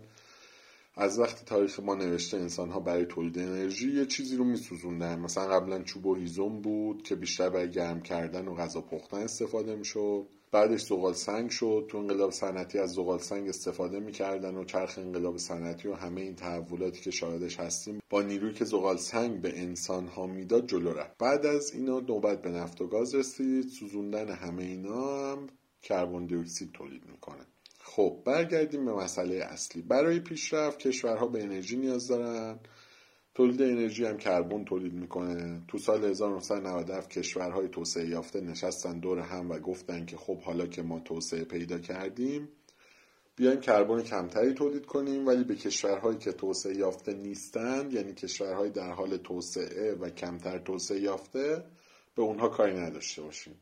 از 1.00 1.18
وقتی 1.18 1.44
تاریخ 1.44 1.80
ما 1.80 1.94
نوشته 1.94 2.36
انسان 2.36 2.70
ها 2.70 2.80
برای 2.80 3.04
تولید 3.06 3.38
انرژی 3.38 3.92
یه 3.92 4.06
چیزی 4.06 4.36
رو 4.36 4.44
میسوزوندن. 4.44 5.18
مثلا 5.18 5.48
قبلا 5.48 5.82
چوب 5.82 6.06
و 6.06 6.14
هیزم 6.14 6.60
بود 6.60 7.02
که 7.02 7.14
بیشتر 7.14 7.50
برای 7.50 7.70
گرم 7.70 8.00
کردن 8.00 8.48
و 8.48 8.54
غذا 8.54 8.80
پختن 8.80 9.16
استفاده 9.16 9.76
می‌شد. 9.76 10.26
بعدش 10.52 10.82
زغال 10.82 11.12
سنگ 11.12 11.50
شد. 11.50 11.86
تو 11.88 11.98
انقلاب 11.98 12.30
صنعتی 12.30 12.78
از 12.78 12.92
زغال 12.92 13.18
سنگ 13.18 13.48
استفاده 13.48 14.00
می‌کردن 14.00 14.54
و 14.54 14.64
چرخ 14.64 14.98
انقلاب 14.98 15.36
صنعتی 15.36 15.88
و 15.88 15.94
همه 15.94 16.20
این 16.20 16.34
تحولاتی 16.34 17.00
که 17.00 17.10
شاهدش 17.10 17.60
هستیم 17.60 18.00
با 18.10 18.22
نیرویی 18.22 18.54
که 18.54 18.64
زغال 18.64 18.96
سنگ 18.96 19.40
به 19.40 19.60
انسان 19.60 20.06
ها 20.06 20.26
می‌داد 20.26 20.66
جلو 20.66 20.92
رفت. 20.92 21.18
بعد 21.18 21.46
از 21.46 21.74
اینا 21.74 22.00
نوبت 22.00 22.42
به 22.42 22.50
نفت 22.50 22.80
و 22.80 22.86
گاز 22.86 23.14
رسید. 23.14 23.68
سوزوندن 23.68 24.28
همه 24.28 24.62
اینا 24.62 25.32
هم 25.32 25.46
کربن 25.82 26.26
دی 26.26 26.34
اکسید 26.34 26.72
تولید 26.72 27.02
می‌کنه. 27.10 27.46
خب 27.98 28.22
برگردیم 28.24 28.84
به 28.84 28.92
مسئله 28.92 29.36
اصلی. 29.36 29.82
برای 29.82 30.20
پیشرفت 30.20 30.78
کشورها 30.78 31.26
به 31.26 31.42
انرژی 31.42 31.76
نیاز 31.76 32.08
دارن. 32.08 32.58
تولید 33.34 33.62
انرژی 33.62 34.04
هم 34.04 34.16
کربن 34.16 34.64
تولید 34.64 34.92
می‌کنه. 34.92 35.62
تو 35.68 35.78
سال 35.78 36.04
1997 36.04 37.10
کشورهای 37.10 37.68
توسعه 37.68 38.08
یافته 38.08 38.40
نشستن 38.40 38.98
دور 38.98 39.18
هم 39.18 39.50
و 39.50 39.58
گفتن 39.58 40.06
که 40.06 40.16
خب 40.16 40.40
حالا 40.40 40.66
که 40.66 40.82
ما 40.82 41.00
توسعه 41.00 41.44
پیدا 41.44 41.78
کردیم 41.78 42.48
بیایم 43.36 43.60
کربن 43.60 44.02
کمتری 44.02 44.54
تولید 44.54 44.86
کنیم. 44.86 45.26
ولی 45.26 45.44
به 45.44 45.54
کشورهایی 45.54 46.18
که 46.18 46.32
توسعه 46.32 46.76
یافته 46.76 47.14
نیستند 47.14 47.92
یعنی 47.92 48.14
کشورهای 48.14 48.70
در 48.70 48.92
حال 48.92 49.16
توسعه 49.16 49.94
و 49.94 50.10
کمتر 50.10 50.58
توسعه 50.58 51.00
یافته 51.00 51.64
به 52.14 52.22
اونها 52.22 52.48
کاری 52.48 52.76
نداشته 52.76 53.22
باشیم. 53.22 53.54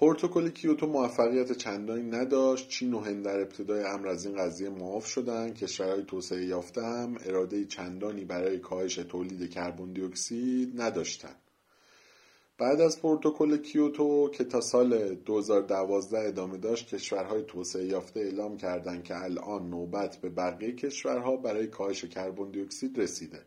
پروتکل 0.00 0.50
کیوتو 0.50 0.86
موفقیت 0.86 1.52
چندانی 1.52 2.02
نداشت. 2.02 2.68
چین 2.68 2.94
و 2.94 3.00
هند 3.00 3.24
در 3.24 3.40
ابتدای 3.40 3.84
امر 3.84 4.08
از 4.08 4.26
این 4.26 4.36
قضیه 4.36 4.68
معاف 4.68 5.06
شدند 5.06 5.54
کشورهای 5.54 6.04
توسعه 6.04 6.44
یافته 6.44 6.82
هم 6.82 7.16
اراده 7.24 7.64
چندانی 7.64 8.24
برای 8.24 8.58
کاهش 8.58 8.94
تولید 8.94 9.50
کربن 9.50 9.92
دی 9.92 10.02
اکسید 10.02 10.80
نداشتند 10.80 11.40
بعد 12.58 12.80
از 12.80 13.00
پروتکل 13.00 13.56
کیوتو 13.56 14.30
که 14.30 14.44
تا 14.44 14.60
سال 14.60 15.14
2012 15.14 16.18
ادامه 16.18 16.58
داشت 16.58 16.94
کشورهای 16.94 17.42
توسعه 17.42 17.84
یافته 17.84 18.20
اعلام 18.20 18.56
کردند 18.56 19.04
که 19.04 19.16
الان 19.16 19.70
نوبت 19.70 20.16
به 20.16 20.28
بقیه 20.28 20.72
کشورها 20.72 21.36
برای 21.36 21.66
کاهش 21.66 22.04
کربن 22.04 22.50
دی 22.50 22.60
اکسید 22.60 22.98
رسیده. 22.98 23.42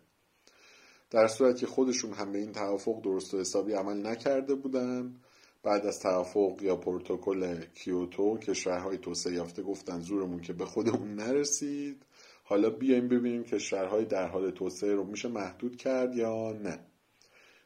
در 1.10 1.28
صورتی 1.28 1.60
که 1.60 1.68
خودشون 1.68 2.14
هم 2.14 2.32
به 2.32 2.40
این 2.40 2.52
توافق 2.52 3.02
درست 3.02 3.34
و 3.34 3.40
حسابی 3.40 3.74
عمل 3.74 4.08
نکرده 4.08 4.56
بودند 4.56 5.20
بعد 5.64 5.86
از 5.86 6.00
توافق 6.00 6.60
یا 6.62 6.76
پروتکل 6.76 7.66
کیوتو 7.76 8.38
کشورهای 8.38 8.98
توسعه 8.98 9.34
یافته 9.34 9.62
گفتن 9.62 10.00
زورمون 10.00 10.42
که 10.42 10.54
به 10.54 10.66
خودمون 10.66 11.16
نرسید. 11.16 12.06
حالا 12.44 12.70
بیایم 12.70 13.08
ببینیم 13.08 13.44
کشورهای 13.44 14.06
در 14.06 14.28
حال 14.28 14.52
توسعه 14.52 14.94
رو 14.94 15.04
میشه 15.04 15.28
محدود 15.28 15.76
کرد 15.76 16.16
یا 16.16 16.52
نه. 16.52 16.80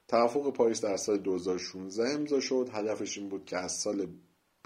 توافق 0.07 0.53
پاریس 0.53 0.81
در 0.81 0.97
سال 0.97 1.17
2016 1.17 2.09
امضا 2.09 2.39
شد. 2.39 2.69
هدفش 2.73 3.17
این 3.17 3.29
بود 3.29 3.45
که 3.45 3.57
از 3.57 3.71
سال 3.71 4.07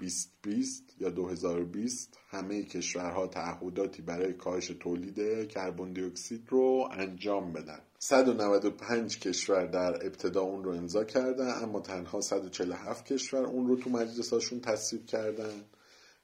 2020 0.02 0.94
یا 0.98 1.10
2020 1.10 2.18
همه 2.28 2.62
کشورها 2.62 3.26
تعهداتی 3.26 4.02
برای 4.02 4.32
کاهش 4.32 4.66
تولید 4.66 5.48
کربن 5.48 5.92
دی 5.92 6.04
اکسید 6.04 6.46
رو 6.48 6.88
انجام 6.92 7.52
بدن. 7.52 7.78
195 7.98 9.18
کشور 9.18 9.66
در 9.66 10.06
ابتدا 10.06 10.40
اون 10.40 10.64
رو 10.64 10.72
امضا 10.72 11.04
کردن 11.04 11.62
اما 11.62 11.80
تنها 11.80 12.20
147 12.20 13.12
کشور 13.12 13.44
اون 13.44 13.68
رو 13.68 13.76
تو 13.76 13.90
مجلساشون 13.90 14.60
تصویب 14.60 15.06
کردن. 15.06 15.64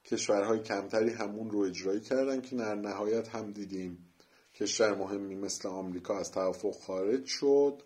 کشورهای 0.05 0.59
کمتری 0.59 1.11
همون 1.11 1.51
رو 1.51 1.61
اجرایی 1.61 2.01
کردن 2.01 2.41
که 2.41 2.57
در 2.57 2.75
نهایت 2.75 3.29
هم 3.29 3.53
دیدیم 3.53 3.99
کشور 4.55 4.95
مهمی 4.95 5.35
مثل 5.35 5.69
آمریکا 5.69 6.19
از 6.19 6.31
توافق 6.31 6.75
خارج 6.75 7.27
شد 7.27 7.83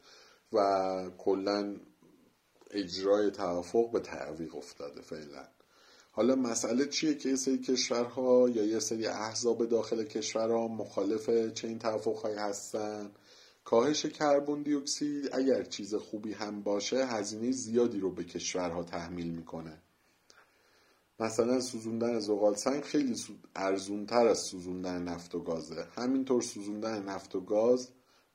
و 0.53 1.11
کلا 1.19 1.77
اجرای 2.71 3.31
توافق 3.31 3.91
به 3.93 4.01
تعویق 4.01 4.57
افتاده 4.57 5.01
فعلا. 5.01 5.52
حالا 6.15 6.35
مسئله 6.35 6.87
چیه 6.87 7.15
که 7.15 7.29
یه 7.29 7.37
سری 7.37 7.59
کشورها 7.59 8.49
یا 8.49 8.65
یه 8.65 8.79
سری 8.79 9.07
احزاب 9.07 9.69
داخل 9.69 10.05
کشورها 10.05 10.69
مخالف 10.69 11.31
چنین 11.55 11.79
توافقهایی 11.79 12.37
هستن؟ 12.37 13.11
کاهش 13.65 14.07
کربن 14.07 14.63
دی 14.63 14.75
اکسید 14.75 15.29
اگر 15.33 15.63
چیز 15.63 15.95
خوبی 15.95 16.33
هم 16.33 16.63
باشه 16.63 17.07
هزینه 17.07 17.51
زیادی 17.51 18.01
رو 18.01 18.11
به 18.11 18.25
کشورها 18.25 18.83
تحمیل 18.83 19.27
می‌کنه. 19.27 19.83
مثلا 21.21 21.61
سوزوندن 21.61 22.19
زغال 22.19 22.55
سنگ 22.55 22.83
خیلی 22.83 23.17
ارزونتر 23.57 24.27
از 24.27 24.39
سوزوندن 24.39 25.03
نفت 25.03 25.35
و 25.35 25.41
گازه. 25.41 25.87
همینطور 25.97 26.43
سوزوندن 26.43 27.03
نفت 27.03 27.35
و 27.35 27.41
گاز 27.41 27.89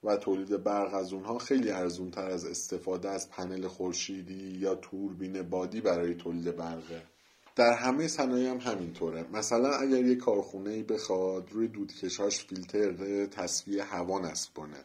و 0.03 0.17
تولید 0.17 0.63
برق 0.63 0.93
از 0.93 1.13
اونها 1.13 1.38
خیلی 1.38 1.72
ارزونتر 1.72 2.29
از 2.29 2.46
استفاده 2.46 3.10
از 3.10 3.29
پنل 3.29 3.67
خورشیدی 3.67 4.57
یا 4.60 4.75
توربین 4.75 5.41
بادی 5.41 5.81
برای 5.81 6.15
تولید 6.15 6.55
برقه 6.55 7.16
در 7.57 7.73
همه 7.73 8.07
صنایع 8.07 8.49
هم 8.49 8.57
همینطوره. 8.57 9.25
مثلا 9.33 9.69
اگر 9.69 10.05
یک 10.05 10.17
کارخونه 10.17 10.69
ای 10.69 10.83
بخواد 10.83 11.51
روی 11.51 11.67
دودکشاش 11.67 12.45
فیلتر 12.45 13.25
تصفیه 13.25 13.83
هوا 13.83 14.19
نصب 14.19 14.53
کنه 14.53 14.83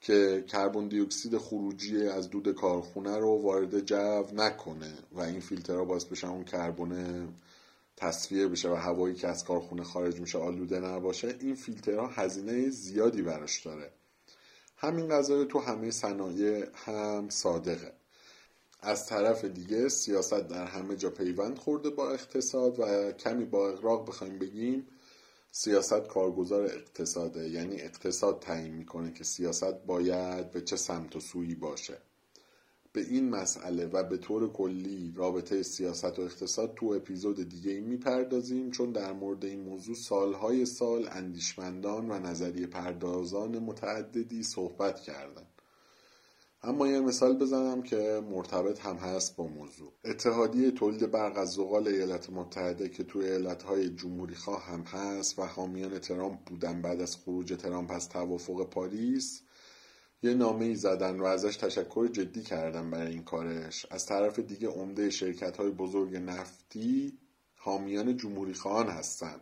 که 0.00 0.44
کربن 0.48 0.88
دی 0.88 1.00
اکسید 1.00 1.38
خروجی 1.38 2.06
از 2.06 2.30
دود 2.30 2.54
کارخونه 2.54 3.18
رو 3.18 3.42
وارد 3.42 3.80
جو 3.80 4.24
نکنه 4.32 4.92
و 5.12 5.20
این 5.20 5.40
فیلترها 5.40 5.84
باعث 5.84 6.04
بشن 6.04 6.28
اون 6.28 6.44
کربن 6.44 7.28
تصفیه 7.96 8.48
بشه 8.48 8.70
و 8.70 8.74
هوایی 8.74 9.14
که 9.14 9.28
از 9.28 9.44
کارخونه 9.44 9.82
خارج 9.82 10.20
میشه 10.20 10.38
آلوده 10.38 10.80
نباشه 10.80 11.36
این 11.40 11.54
فیلترها 11.54 12.06
هزینه 12.06 12.70
زیادی 12.70 13.22
براش 13.22 13.66
داره. 13.66 13.90
همین 14.76 15.08
قضایه 15.08 15.44
تو 15.44 15.58
همه 15.58 15.90
صنایع 15.90 16.66
هم 16.74 17.28
صادقه. 17.28 17.92
از 18.84 19.06
طرف 19.06 19.44
دیگه 19.44 19.88
سیاست 19.88 20.48
در 20.48 20.64
همه 20.64 20.96
جا 20.96 21.10
پیوند 21.10 21.58
خورده 21.58 21.90
با 21.90 22.10
اقتصاد 22.10 22.80
و 22.80 23.12
کمی 23.12 23.44
با 23.44 23.68
اقراق 23.68 24.08
بخوایم 24.08 24.38
بگیم 24.38 24.86
سیاست 25.50 26.08
کارگزار 26.08 26.64
اقتصاده. 26.64 27.48
یعنی 27.48 27.80
اقتصاد 27.80 28.40
تعیین 28.40 28.74
می‌کنه 28.74 29.12
که 29.12 29.24
سیاست 29.24 29.74
باید 29.86 30.50
به 30.50 30.60
چه 30.60 30.76
سمت 30.76 31.16
و 31.16 31.20
سویی 31.20 31.54
باشه. 31.54 31.98
به 32.92 33.00
این 33.00 33.30
مسئله 33.30 33.86
و 33.86 34.02
به 34.02 34.16
طور 34.16 34.52
کلی 34.52 35.12
رابطه 35.16 35.62
سیاست 35.62 36.18
و 36.18 36.22
اقتصاد 36.22 36.74
تو 36.74 36.86
اپیزود 36.86 37.48
دیگه 37.48 37.70
ای 37.70 37.80
می‌پردازیم 37.80 38.70
چون 38.70 38.92
در 38.92 39.12
مورد 39.12 39.44
این 39.44 39.60
موضوع 39.60 39.94
سالهای 39.94 40.66
سال 40.66 41.08
اندیشمندان 41.10 42.10
و 42.10 42.18
نظریه 42.18 42.66
پردازان 42.66 43.58
متعددی 43.58 44.42
صحبت 44.42 45.00
کردن. 45.00 45.46
اما 46.66 46.88
یه 46.88 47.00
مثال 47.00 47.38
بزنم 47.38 47.82
که 47.82 48.22
مرتبط 48.30 48.80
هم 48.80 48.96
هست 48.96 49.36
با 49.36 49.46
موضوع. 49.46 49.92
اتحادیه 50.04 50.70
تولید 50.70 51.10
برق 51.10 51.38
از 51.38 51.52
زغال 51.52 51.88
ایالات 51.88 52.30
متحده 52.30 52.88
که 52.88 53.04
توی 53.04 53.24
ایالتهای 53.24 53.88
جمهوری 53.88 54.34
خواه 54.34 54.64
هم 54.64 54.80
هست 54.80 55.38
و 55.38 55.42
حامیان 55.42 55.98
ترامپ 55.98 56.38
بودن 56.44 56.82
بعد 56.82 57.00
از 57.00 57.16
خروج 57.16 57.52
ترامپ 57.52 57.90
از 57.90 58.08
توافق 58.08 58.70
پاریس 58.70 59.42
یه 60.22 60.34
نامه 60.34 60.64
ای 60.64 60.74
زدن 60.74 61.20
و 61.20 61.24
ازش 61.24 61.56
تشکر 61.56 62.06
جدی 62.06 62.42
کردن 62.42 62.90
برای 62.90 63.12
این 63.12 63.24
کارش. 63.24 63.86
از 63.90 64.06
طرف 64.06 64.38
دیگه 64.38 64.68
عمده 64.68 65.10
شرکت 65.10 65.56
های 65.56 65.70
بزرگ 65.70 66.16
نفتی 66.16 67.18
حامیان 67.54 68.16
جمهوری 68.16 68.54
خواهان 68.54 68.88
هستن. 68.88 69.40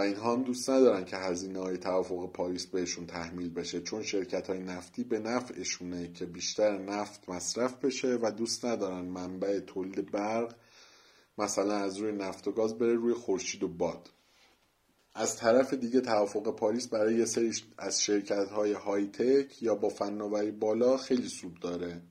و 0.00 0.02
اینها 0.02 0.32
هم 0.32 0.42
دوست 0.42 0.70
ندارن 0.70 1.04
که 1.04 1.16
هزینه 1.16 1.58
های 1.58 1.78
توافق 1.78 2.32
پاریس 2.32 2.66
بهشون 2.66 3.06
تحمیل 3.06 3.50
بشه 3.50 3.80
چون 3.80 4.02
شرکت 4.02 4.50
های 4.50 4.58
نفتی 4.58 5.04
به 5.04 5.18
نفعشونه 5.18 6.12
که 6.12 6.26
بیشتر 6.26 6.78
نفت 6.78 7.28
مصرف 7.28 7.84
بشه 7.84 8.18
و 8.22 8.30
دوست 8.30 8.64
ندارن 8.64 9.04
منبع 9.04 9.60
تولید 9.60 10.10
برق 10.10 10.54
مثلا 11.38 11.74
از 11.74 11.96
روی 11.96 12.12
نفت 12.12 12.48
و 12.48 12.52
گاز 12.52 12.78
بره 12.78 12.94
روی 12.94 13.14
خورشید 13.14 13.62
و 13.62 13.68
باد. 13.68 14.10
از 15.14 15.36
طرف 15.36 15.74
دیگه 15.74 16.00
توافق 16.00 16.56
پاریس 16.56 16.88
برای 16.88 17.14
یه 17.14 17.24
سری 17.24 17.52
از 17.78 18.02
شرکت 18.02 18.48
های 18.48 18.72
های 18.72 19.06
تک 19.06 19.62
یا 19.62 19.74
با 19.74 19.88
فناوری 19.88 20.50
بالا 20.50 20.96
خیلی 20.96 21.28
سود 21.28 21.60
داره. 21.60 22.02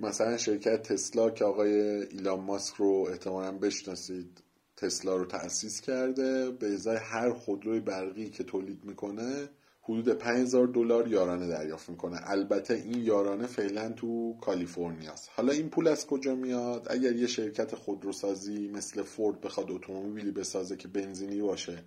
مثلا 0.00 0.36
شرکت 0.36 0.82
تسلا 0.82 1.30
که 1.30 1.44
آقای 1.44 1.80
ایلان 2.02 2.40
ماسک 2.40 2.74
رو 2.74 3.06
احتمالا 3.10 3.52
بشناسید. 3.52 4.49
تسلا 4.80 5.16
رو 5.16 5.24
تأسیس 5.24 5.80
کرده 5.80 6.50
به 6.50 6.66
ازای 6.66 6.96
هر 6.96 7.32
خودروی 7.32 7.80
برقی 7.80 8.30
که 8.30 8.44
تولید 8.44 8.84
می‌کنه 8.84 9.48
حدود 9.82 10.08
5000 10.08 10.66
دلار 10.66 11.08
یارانه 11.08 11.48
دریافت 11.48 11.88
می‌کنه. 11.88 12.20
البته 12.24 12.74
این 12.74 13.04
یارانه 13.04 13.46
فعلا 13.46 13.92
تو 13.92 14.36
کالیفرنیاست. 14.40 15.30
حالا 15.32 15.52
این 15.52 15.68
پول 15.68 15.88
از 15.88 16.06
کجا 16.06 16.34
میاد؟ 16.34 16.86
اگر 16.90 17.12
یه 17.12 17.26
شرکت 17.26 17.74
خودروسازی 17.74 18.68
مثل 18.68 19.02
فورد 19.02 19.40
بخواد 19.40 19.70
اتومبیلی 19.70 20.30
بسازه 20.30 20.76
که 20.76 20.88
بنزینی 20.88 21.40
باشه 21.40 21.84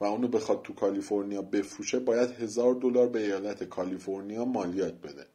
و 0.00 0.04
اونو 0.04 0.28
بخواد 0.28 0.62
تو 0.62 0.74
کالیفرنیا 0.74 1.42
بفروشه 1.42 1.98
باید 1.98 2.30
هزار 2.30 2.74
دلار 2.74 3.08
به 3.08 3.20
ایالت 3.20 3.64
کالیفرنیا 3.64 4.44
مالیات 4.44 4.94
بده. 4.94 5.26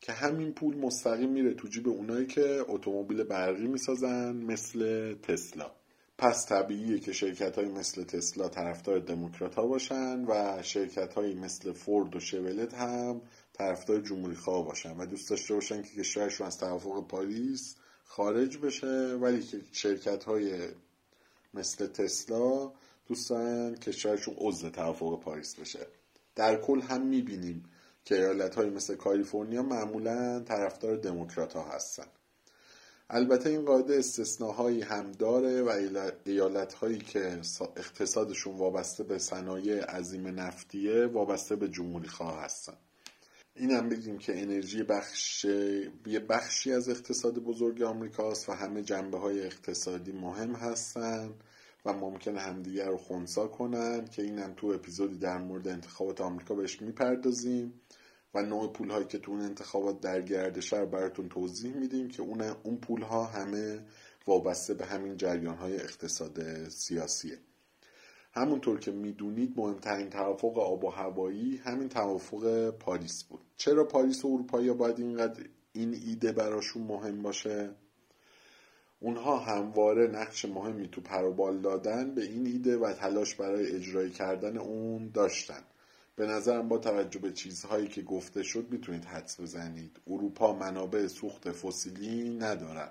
که 0.00 0.12
همین 0.12 0.52
پول 0.52 0.76
مستقیم 0.76 1.30
میره 1.30 1.54
تو 1.54 1.68
جیب 1.68 1.88
اونایی 1.88 2.26
که 2.26 2.64
اتومبیل 2.68 3.22
برقی 3.22 3.66
می‌سازن 3.66 4.36
مثل 4.36 5.14
تسلا. 5.14 5.81
پس 6.18 6.46
طبیعیه 6.46 6.98
که 6.98 7.12
شرکت 7.12 7.58
های 7.58 7.68
مثل 7.68 8.04
تسلا 8.04 8.48
طرفدار 8.48 8.98
دموکرات 8.98 9.54
ها 9.54 9.66
باشن 9.66 10.24
و 10.24 10.62
شرکت 10.62 11.14
های 11.14 11.34
مثل 11.34 11.72
فورد 11.72 12.16
و 12.16 12.20
شولت 12.20 12.74
هم 12.74 13.22
طرفدار 13.52 14.00
جمهوری 14.00 14.34
خواه 14.34 14.64
باشن 14.64 14.96
و 14.96 15.06
دوست 15.06 15.30
داشته 15.30 15.54
باشن 15.54 15.82
که 15.82 15.88
کشورشون 15.88 16.46
از 16.46 16.58
توافق 16.58 17.06
پاریس 17.06 17.76
خارج 18.04 18.58
بشه. 18.58 19.14
ولی 19.14 19.42
که 19.42 19.60
شرکت 19.72 20.24
های 20.24 20.68
مثل 21.54 21.86
تسلا 21.86 22.72
دوست 23.06 23.30
دارن 23.30 23.74
کشورشون 23.74 24.34
عضو 24.38 24.70
توافق 24.70 25.20
پاریس 25.20 25.54
بشه. 25.54 25.86
در 26.34 26.60
کل 26.60 26.80
هم 26.80 27.06
می‌بینیم 27.06 27.64
که 28.04 28.14
ایالت 28.14 28.54
های 28.54 28.70
مثل 28.70 28.94
کالیفرنیا 28.94 29.62
معمولا 29.62 30.40
طرفدار 30.40 30.96
دموکرات 30.96 31.52
ها 31.52 31.62
هستن. 31.62 32.06
البته 33.14 33.50
این 33.50 33.64
قاعده 33.64 33.98
استثناهایی 33.98 34.82
هم 34.82 35.12
داره 35.12 35.62
و 35.62 35.80
ایالت 36.24 36.74
هایی 36.74 36.98
که 36.98 37.40
اقتصادشون 37.76 38.56
وابسته 38.56 39.04
به 39.04 39.18
صنایع 39.18 39.84
عظیم 39.84 40.40
نفتیه 40.40 41.06
وابسته 41.06 41.56
به 41.56 41.68
جمهوری 41.68 42.08
خواه 42.08 42.42
هستن. 42.42 42.76
این 43.56 43.70
هم 43.70 43.88
بگیم 43.88 44.18
که 44.18 44.42
انرژی 44.42 44.82
بخش 44.82 45.44
یه 46.06 46.20
بخشی 46.28 46.72
از 46.72 46.88
اقتصاد 46.88 47.38
بزرگ 47.38 47.82
آمریکاست 47.82 48.48
و 48.48 48.52
همه 48.52 48.82
جنبه 48.82 49.18
های 49.18 49.46
اقتصادی 49.46 50.12
مهم 50.12 50.54
هستن 50.54 51.34
و 51.84 51.92
ممکن 51.92 52.36
همدیگر 52.36 52.88
رو 52.88 52.96
خونسا 52.96 53.46
کنن 53.46 54.04
که 54.04 54.22
اینم 54.22 54.54
تو 54.56 54.66
اپیزودی 54.66 55.18
در 55.18 55.38
مورد 55.38 55.68
انتخابات 55.68 56.20
آمریکا 56.20 56.54
بهش 56.54 56.82
می‌پردازیم. 56.82 57.80
و 58.34 58.42
نوع 58.42 58.72
پول 58.72 58.90
هایی 58.90 59.06
که 59.06 59.18
تو 59.18 59.32
اون 59.32 59.40
انتخابات 59.40 60.00
در 60.00 60.22
گردش 60.22 60.74
براتون 60.74 61.28
توضیح 61.28 61.74
میدیم 61.74 62.08
که 62.08 62.22
اون 62.22 62.40
اون 62.40 62.76
پول 62.76 63.02
ها 63.02 63.24
همه 63.24 63.84
وابسته 64.26 64.74
به 64.74 64.86
همین 64.86 65.16
جریان 65.16 65.56
های 65.56 65.76
اقتصاد 65.76 66.68
سیاسیه. 66.68 67.38
همونطور 68.34 68.78
که 68.78 68.90
می‌دونید 68.90 69.52
مهمترین 69.56 70.10
توافق 70.10 70.58
آب 70.58 70.84
و 70.84 70.90
هوایی 70.90 71.56
همین 71.56 71.88
توافق 71.88 72.70
پاریس 72.70 73.24
بود. 73.24 73.40
چرا 73.56 73.84
پاریس 73.84 74.24
و 74.24 74.28
اروپایی 74.28 74.72
باید 74.72 74.98
اینقدر 74.98 75.44
این 75.72 75.94
ایده 75.94 76.32
براشون 76.32 76.82
مهم 76.82 77.22
باشه؟ 77.22 77.70
اونها 79.00 79.38
همواره 79.38 80.06
نقش 80.06 80.44
مهمی 80.44 80.88
تو 80.88 81.00
پروبال 81.00 81.60
دادن 81.60 82.14
به 82.14 82.22
این 82.22 82.46
ایده 82.46 82.76
و 82.76 82.92
تلاش 82.92 83.34
برای 83.34 83.72
اجرایی 83.72 84.10
کردن 84.10 84.58
اون 84.58 85.10
داشتن. 85.14 85.64
به 86.16 86.26
نظرم 86.26 86.68
با 86.68 86.78
توجه 86.78 87.18
به 87.18 87.32
چیزهایی 87.32 87.88
که 87.88 88.02
گفته 88.02 88.42
شد 88.42 88.66
می‌تونید 88.70 89.04
حدس 89.04 89.40
بزنید. 89.40 90.00
اروپا 90.06 90.52
منابع 90.52 91.06
سوخت 91.06 91.52
فسیلی 91.52 92.30
ندارن 92.38 92.90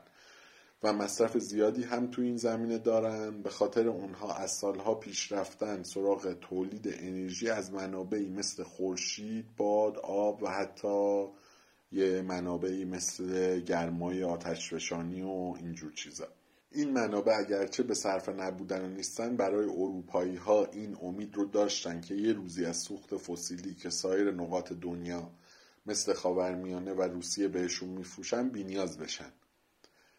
و 0.84 0.94
مصرف 0.94 1.38
زیادی 1.38 1.84
هم 1.84 2.12
تو 2.12 2.22
این 2.22 2.38
زمینه 2.38 2.78
دارن. 2.78 3.42
به 3.42 3.50
خاطر 3.50 3.88
اونها 3.88 4.36
از 4.36 4.52
سالها 4.52 4.96
پیش 4.96 5.32
رفتن 5.32 5.84
سراغ 5.84 6.34
تولید 6.34 6.88
انرژی 6.88 7.50
از 7.50 7.74
منابعی 7.74 8.30
مثل 8.30 8.64
خورشید، 8.64 9.46
باد، 9.58 9.98
آب 9.98 10.44
و 10.44 10.48
حتی 10.48 11.26
یه 11.92 12.22
منابعی 12.22 12.86
مثل 12.86 13.60
گرمای 13.60 14.24
آتشفشانی 14.24 15.22
و 15.22 15.56
اینجور 15.60 15.94
چیزا. 15.94 16.28
این 16.74 16.92
منابع 16.92 17.38
اگرچه 17.38 17.84
به 17.84 17.94
صرف 17.94 18.30
نبودن 18.30 18.90
نیستن 18.90 19.36
برای 19.36 19.66
اروپایی 19.66 20.36
ها 20.36 20.66
این 20.66 20.98
امید 21.02 21.36
رو 21.36 21.46
داشتن 21.46 22.02
که 22.02 22.16
یه 22.16 22.34
روزی 22.34 22.66
از 22.66 22.78
سوخت 22.78 23.18
فسیلی 23.18 23.76
که 23.76 23.90
سایر 23.90 24.32
نقاط 24.32 24.74
دنیا 24.74 25.32
مثل 25.86 26.14
خاورمیانه 26.14 26.94
و 26.94 27.02
روسیه 27.02 27.48
بهشون 27.48 27.90
میفروشن 27.90 28.50
بینیاز 28.50 28.98
بشن. 28.98 29.32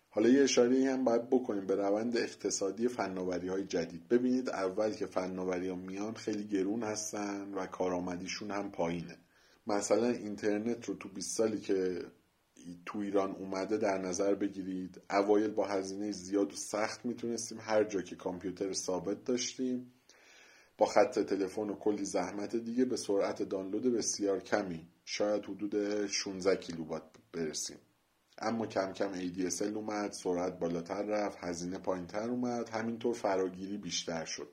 حالا 0.08 0.28
یه 0.28 0.42
اشاره 0.42 0.92
هم 0.92 1.04
باید 1.04 1.30
بکنیم 1.30 1.66
به 1.66 1.74
روند 1.74 2.16
اقتصادی 2.16 2.88
فناوری 2.88 3.48
های 3.48 3.64
جدید. 3.64 4.08
ببینید 4.08 4.50
اول 4.50 4.92
که 4.92 5.06
فناوری 5.06 5.74
میان 5.74 6.14
خیلی 6.14 6.44
گرون 6.44 6.82
هستن 6.82 7.54
و 7.54 7.66
کارآمدیشون 7.66 8.50
هم 8.50 8.70
پایینه. 8.70 9.18
مثلا 9.66 10.08
اینترنت 10.08 10.84
رو 10.84 10.94
تو 10.94 11.08
20 11.08 11.36
سالی 11.36 11.60
که 11.60 12.02
تو 12.86 12.98
ایران 12.98 13.30
اومده 13.30 13.76
در 13.76 13.98
نظر 13.98 14.34
بگیرید. 14.34 15.00
اوایل 15.10 15.50
با 15.50 15.66
هزینه 15.66 16.12
زیاد 16.12 16.52
و 16.52 16.56
سخت 16.56 17.04
می‌تونستیم 17.04 17.58
هر 17.60 17.84
جا 17.84 18.02
که 18.02 18.16
کامپیوتر 18.16 18.72
ثابت 18.72 19.24
داشتیم. 19.24 19.92
با 20.78 20.86
خط 20.86 21.18
تلفن 21.18 21.70
و 21.70 21.74
کلی 21.74 22.04
زحمت 22.04 22.56
دیگه 22.56 22.84
به 22.84 22.96
سرعت 22.96 23.42
دانلود 23.42 23.82
بسیار 23.82 24.40
کمی. 24.40 24.86
شاید 25.04 25.44
حدود 25.44 26.06
16 26.06 26.56
کیلوبات 26.56 27.02
برسیم. 27.32 27.78
اما 28.38 28.66
کم 28.66 28.92
کم 28.92 29.14
ADSL 29.14 29.62
اومد 29.62 30.12
سرعت 30.12 30.58
بالاتر 30.58 31.02
رفت 31.02 31.38
هزینه 31.40 31.78
پایینتر 31.78 32.30
اومد. 32.30 32.68
همینطور 32.68 33.14
فراگیری 33.14 33.76
بیشتر 33.78 34.24
شد. 34.24 34.48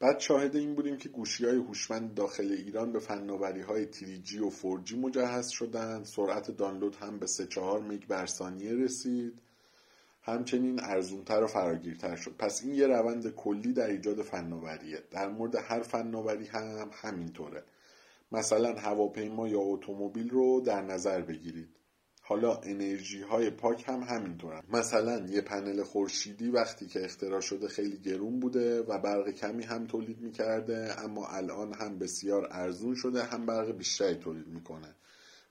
بعد 0.00 0.20
شاهد 0.20 0.56
این 0.56 0.74
بودیم 0.74 0.96
که 0.96 1.08
گوشی 1.08 1.46
های 1.46 1.56
هوشمند 1.56 2.14
داخل 2.14 2.52
ایران 2.52 2.92
به 2.92 2.98
فناوری 2.98 3.60
های 3.60 3.86
3G 3.92 4.34
و 4.34 4.50
4G 4.50 4.92
مجهز 4.92 5.48
شدند. 5.48 6.04
سرعت 6.04 6.50
دانلود 6.50 6.94
هم 6.94 7.18
به 7.18 7.26
3 7.26 7.46
4 7.46 7.80
میگ 7.80 8.06
بر 8.06 8.26
ثانیه 8.26 8.72
رسید. 8.74 9.42
همچنین 10.22 10.80
ارزونتر 10.82 11.42
و 11.42 11.46
فراگیرتر 11.46 12.16
شد. 12.16 12.34
پس 12.38 12.62
این 12.62 12.74
یه 12.74 12.86
روند 12.86 13.34
کلی 13.34 13.72
در 13.72 13.86
ایجاد 13.86 14.22
فناوریه. 14.22 15.02
در 15.10 15.28
مورد 15.28 15.54
هر 15.54 15.80
فناوری 15.80 16.46
هم 16.46 16.90
همینطوره. 16.92 17.64
مثلا 18.32 18.74
هواپیما 18.74 19.48
یا 19.48 19.60
اتومبیل 19.60 20.30
رو 20.30 20.60
در 20.60 20.82
نظر 20.82 21.20
بگیرید. 21.20 21.68
حالا 22.30 22.56
انرژی 22.62 23.22
های 23.22 23.50
پاک 23.50 23.88
هم 23.88 24.00
همینطورن. 24.00 24.62
مثلا 24.72 25.26
یه 25.26 25.40
پنل 25.40 25.82
خورشیدی 25.82 26.50
وقتی 26.50 26.86
که 26.86 27.04
اختراع 27.04 27.40
شده 27.40 27.68
خیلی 27.68 27.98
گرون 27.98 28.40
بوده 28.40 28.82
و 28.82 28.98
برق 28.98 29.30
کمی 29.30 29.64
هم 29.64 29.86
تولید 29.86 30.20
می‌کرده 30.20 30.94
اما 31.04 31.26
الان 31.26 31.74
هم 31.74 31.98
بسیار 31.98 32.48
ارزون 32.50 32.94
شده 32.94 33.22
هم 33.22 33.46
برق 33.46 33.70
بیشتری 33.76 34.14
تولید 34.14 34.48
می‌کنه. 34.48 34.94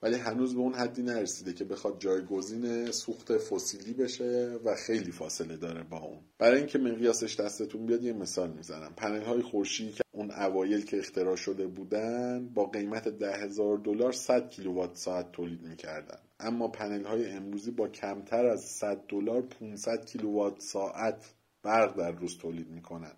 ولی 0.02 0.15
هنوز 0.15 0.54
به 0.54 0.60
اون 0.60 0.74
حدی 0.74 1.02
نرسیده 1.02 1.54
که 1.54 1.65
بخواد 1.65 2.00
جایگزین 2.00 2.92
سوخت 2.92 3.38
فسیلی 3.38 3.94
بشه 3.94 4.60
و 4.65 4.76
خیلی 4.76 5.12
فاصله 5.12 5.58
داره 5.58 5.84
با 5.84 5.98
اون. 5.98 6.20
برای 6.38 6.58
اینکه 6.58 6.80
مقیاسش 6.80 7.39
دستتون 7.39 7.86
بیاد 7.86 8.04
یه 8.04 8.13
مثال 8.13 8.52
می‌زنم. 8.52 8.94
پنل 8.98 9.22
های 9.22 9.42
خورشیدی 9.42 9.92
که 10.30 10.36
اون 10.36 10.52
اوایل 10.52 10.86
که 10.86 10.98
اختراع 10.98 11.36
شده 11.36 11.68
بودن 11.68 12.50
با 12.54 12.65
قیمت 12.65 13.08
ده 13.08 13.38
هزار 13.38 13.78
دلار 13.78 14.12
100 14.12 14.50
کیلووات 14.50 14.96
ساعت 14.96 15.32
تولید 15.32 15.62
می‌کردن. 15.62 16.20
اما 16.39 16.68
پنل 16.68 17.06
های 17.06 17.30
امروزی 17.32 17.72
با 17.72 17.88
کمتر 17.88 18.46
از 18.46 18.62
100 18.62 19.04
دلار 19.10 19.42
500 19.42 20.06
کیلووات 20.06 20.60
ساعت 20.60 21.34
برق 21.63 21.98
در 21.98 22.12
روز 22.12 22.38
تولید 22.38 22.70
می‌کنن. 22.70 23.13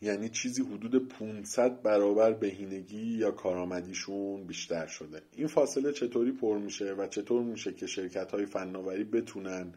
یعنی 0.00 0.28
چیزی 0.28 0.62
حدود 0.62 1.08
500 1.08 1.82
برابر 1.82 2.32
بهینگی 2.32 3.18
یا 3.18 3.30
کارآمدیشون 3.30 4.44
بیشتر 4.44 4.86
شده. 4.86 5.22
این 5.32 5.46
فاصله 5.46 5.92
چطوری 5.92 6.32
پر 6.32 6.58
میشه 6.58 6.92
و 6.92 7.06
چطور 7.06 7.42
میشه 7.42 7.72
که 7.72 7.86
شرکت 7.86 8.32
های 8.32 8.46
فناوری 8.46 9.04
بتونن 9.04 9.74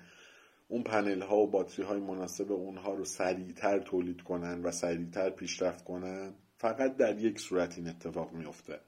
اون 0.67 0.83
پنل 0.83 1.21
ها 1.21 1.37
و 1.37 1.47
باتری 1.47 1.85
های 1.85 1.99
مناسب 1.99 2.51
اونها 2.51 2.93
رو 2.93 3.05
سریعتر 3.05 3.79
تولید 3.79 4.21
کنن 4.21 4.61
و 4.63 4.71
سریعتر 4.71 5.29
پیشرفت 5.29 5.83
کنن؟ 5.83 6.33
فقط 6.61 6.97
در 6.97 7.19
یک 7.19 7.39
صورت 7.39 7.77
این 7.77 7.87
اتفاق 7.87 8.31
میفته 8.33 8.79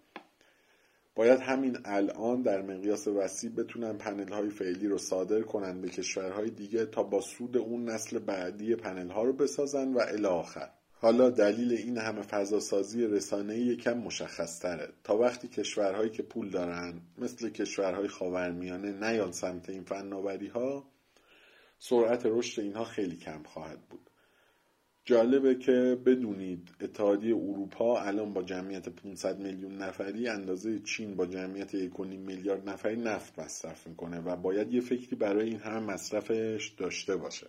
باید 1.16 1.40
همین 1.40 1.78
الان 1.86 2.42
در 2.42 2.62
مقیاس 2.62 3.08
وسیع 3.08 3.50
بتونن 3.50 3.98
پنل 3.98 4.34
های 4.34 4.50
فعلی 4.50 4.88
رو 4.88 4.98
صادر 4.98 5.42
کنن 5.42 5.82
به 5.82 5.90
کشورهای 5.90 6.50
دیگه 6.50 6.86
تا 6.86 7.04
با 7.04 7.22
سود 7.22 7.58
اون 7.58 7.90
نسل 7.90 8.20
بعدی 8.20 8.76
پنل 8.76 9.10
ها 9.10 9.24
رو 9.24 9.34
بسازن 9.34 9.94
و 9.94 10.00
الی 10.00 10.26
آخر. 10.26 10.70
حالا 10.94 11.30
دلیل 11.30 11.74
این 11.74 11.98
همه 11.98 12.22
فضاسازی 12.22 13.08
رسانه 13.08 13.58
یکم 13.58 13.98
مشخص 13.98 14.60
تره 14.60 14.90
تا 15.04 15.18
وقتی 15.18 15.48
کشورهایی 15.48 16.10
که 16.10 16.24
پول 16.24 16.50
دارن 16.50 17.02
مثل 17.18 17.50
کشورهای 17.50 18.08
خاورمیانه 18.08 18.92
نیان 18.92 19.32
سمت 19.32 19.70
این 19.70 19.84
فناوری 19.84 20.48
ها 20.48 20.90
سرعت 21.80 22.22
رشد 22.26 22.62
اینها 22.62 22.84
خیلی 22.84 23.18
کم 23.18 23.44
خواهد 23.44 23.82
بود. 23.90 24.10
جالبه 25.06 25.56
که 25.56 25.98
بدونید 26.06 26.70
اتحادیه 26.82 27.36
اروپا 27.36 28.02
الان 28.02 28.34
با 28.34 28.44
جمعیت 28.44 28.90
500 28.90 29.40
میلیون 29.40 29.76
نفری 29.78 30.28
اندازه 30.28 30.80
چین 30.80 31.16
با 31.16 31.26
جمعیت 31.26 31.90
1.5 31.90 32.00
میلیارد 32.00 32.70
نفری 32.70 32.96
نفت 32.96 33.40
مصرف 33.40 33.88
می‌کنه 33.88 34.20
و 34.20 34.36
باید 34.36 34.74
یه 34.74 34.82
فکری 34.82 35.16
برای 35.16 35.50
این 35.50 35.60
همه 35.60 35.80
مصرفش 35.80 36.76
داشته 36.78 37.16
باشه. 37.16 37.48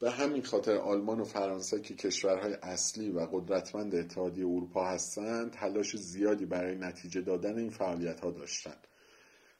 به 0.00 0.10
همین 0.10 0.42
خاطر 0.42 0.76
آلمان 0.76 1.20
و 1.20 1.24
فرانسه 1.24 1.80
که 1.80 1.94
کشورهای 1.94 2.54
اصلی 2.62 3.10
و 3.10 3.20
قدرتمند 3.32 3.94
اتحادیه 3.94 4.46
اروپا 4.46 4.88
هستند 4.88 5.50
تلاش 5.50 5.96
زیادی 5.96 6.46
برای 6.46 6.76
نتیجه 6.76 7.20
دادن 7.20 7.58
این 7.58 7.70
فعالیت 7.70 8.20
ها 8.20 8.30
داشتند 8.30 8.86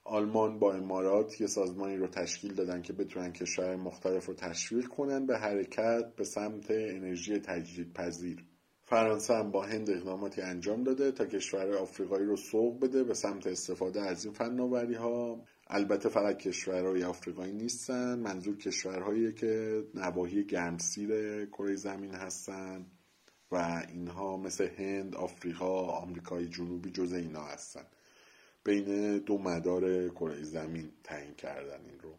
آلمان 0.05 0.59
با 0.59 0.75
امارات 0.75 1.41
یه 1.41 1.47
سازمانی 1.47 1.97
رو 1.97 2.07
تشکیل 2.07 2.55
دادن 2.55 2.83
که 2.83 2.93
بتونن 2.93 3.33
کشورهای 3.33 3.77
مختلف 3.77 4.27
رو 4.27 4.35
تشویق 4.35 4.89
کنن 4.89 5.27
به 5.27 5.39
حرکت 5.39 6.15
به 6.17 6.25
سمت 6.25 6.71
انرژی 6.71 7.39
تجدیدپذیر. 7.39 8.45
فرانسه 8.87 9.35
هم 9.35 9.51
با 9.51 9.63
هند 9.63 9.91
اقداماتی 9.91 10.41
انجام 10.41 10.85
داده 10.85 11.13
تا 11.13 11.27
کشورهای 11.27 11.79
آفریقایی 11.79 12.27
رو 12.27 12.37
سوق 12.37 12.81
بده 12.81 13.05
به 13.05 13.15
سمت 13.15 13.47
استفاده 13.47 14.01
از 14.01 14.25
این 14.25 14.35
فناوری 14.35 14.95
ها 14.95 15.45
البته 15.67 16.09
فقط 16.09 16.39
کشورهای 16.39 17.05
آفریقایی 17.05 17.53
نیستن 17.53 18.19
منظور 18.19 18.57
کشورهایی 18.57 19.33
که 19.33 19.85
نواحی 19.95 20.45
گرمسیر 20.45 21.11
کره 21.47 21.77
زمین 21.77 22.15
هستن 22.15 22.87
و 23.53 23.83
اینها 23.89 24.37
مثل 24.37 24.69
هند، 24.79 25.15
آفریقا، 25.17 25.87
آمریکای 25.87 26.49
جنوبی 26.49 26.91
جز 26.91 27.13
اینا 27.13 27.45
هستن. 27.45 27.85
بین 28.65 29.19
دو 29.19 29.39
مدار 29.39 30.09
کره 30.09 30.43
زمین 30.43 30.91
تعیین 31.05 31.35
کردن 31.35 31.85
این 31.87 32.01
رو. 32.01 32.15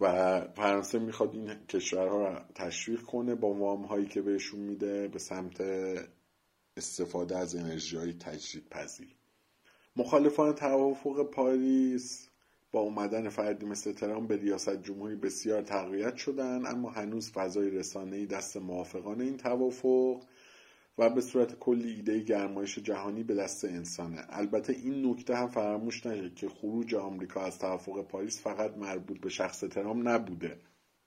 و 0.00 0.40
فرانسه 0.40 0.98
می‌خواد 0.98 1.34
این 1.34 1.66
کشورها 1.66 2.28
رو 2.28 2.40
تشویق 2.54 3.02
کنه 3.02 3.34
با 3.34 3.54
وام 3.54 3.84
هایی 3.84 4.06
که 4.06 4.22
بهشون 4.22 4.60
میده 4.60 5.08
به 5.08 5.18
سمت 5.18 5.60
استفاده 6.76 7.38
از 7.38 7.54
انرژی 7.56 7.96
های 7.96 8.12
تجدید 8.12 8.68
پذیر 8.68 9.14
مخالفان 9.96 10.54
توافق 10.54 11.22
پاریس 11.30 12.28
با 12.72 12.80
اومدن 12.80 13.28
فردی 13.28 13.66
مثل 13.66 13.92
ترامپ 13.92 14.28
به 14.28 14.36
ریاست 14.36 14.82
جمهوری 14.82 15.16
بسیار 15.16 15.62
تقویت 15.62 16.16
شدن 16.16 16.66
اما 16.66 16.90
هنوز 16.90 17.32
فضای 17.32 17.70
رسانه‌ای 17.70 18.26
دست 18.26 18.56
موافقان 18.56 19.20
این 19.20 19.36
توافق 19.36 20.22
و 20.98 21.10
به 21.10 21.20
صورت 21.20 21.58
کلی 21.58 21.90
ایده 21.90 22.20
گرمایش 22.20 22.78
جهانی 22.78 23.22
به 23.22 23.34
دست 23.34 23.64
انسانه. 23.64 24.24
البته 24.28 24.72
این 24.72 25.06
نکته 25.06 25.36
هم 25.36 25.48
فراموش 25.48 26.06
نشه 26.06 26.30
که 26.30 26.48
خروج 26.48 26.94
آمریکا 26.94 27.40
از 27.40 27.58
توافق 27.58 28.02
پاریس 28.02 28.40
فقط 28.40 28.76
مربوط 28.76 29.20
به 29.20 29.28
شخص 29.28 29.60
ترامپ 29.60 30.08
نبوده 30.08 30.60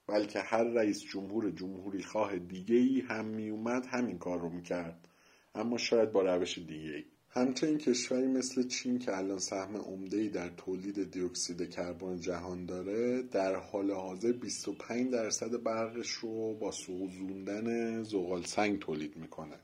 بلکه 0.08 0.39
هر 0.39 0.63
رئیس 0.63 1.02
جمهور 1.02 1.52
جمهوری 1.52 2.04
خواه 2.04 2.39
دیگه 2.39 2.76
ای 2.76 3.00
هم 3.00 3.26
میومد 3.26 3.86
همین 3.86 4.17
کار 4.17 4.39
رو 4.39 4.50
می‌کرد. 4.50 5.08
اما 5.56 5.78
شاید 5.78 6.12
با 6.12 6.21
روش 6.21 6.58
دیگه 6.58 6.95
ای 6.95 7.04
همچنین 7.30 7.78
کشوری 7.78 8.28
مثل 8.28 8.67
چین 8.67 9.00
که 9.00 9.17
الان 9.17 9.39
سهم 9.39 9.78
عمده 9.78 10.30
در 10.30 10.50
تولید 10.50 11.12
دیوکسید 11.12 11.69
کربن 11.69 12.19
جهان 12.19 12.65
داره 12.65 13.21
در 13.21 13.56
حال 13.56 13.91
حاضر 13.91 14.32
25 14.32 15.12
درصد 15.12 15.63
برقش 15.63 16.10
رو 16.10 16.54
با 16.54 16.71
سوزوندن 16.71 18.04
زغال 18.04 18.43
سنگ 18.43 18.80
تولید 18.80 19.17
می‌کنه. 19.17 19.56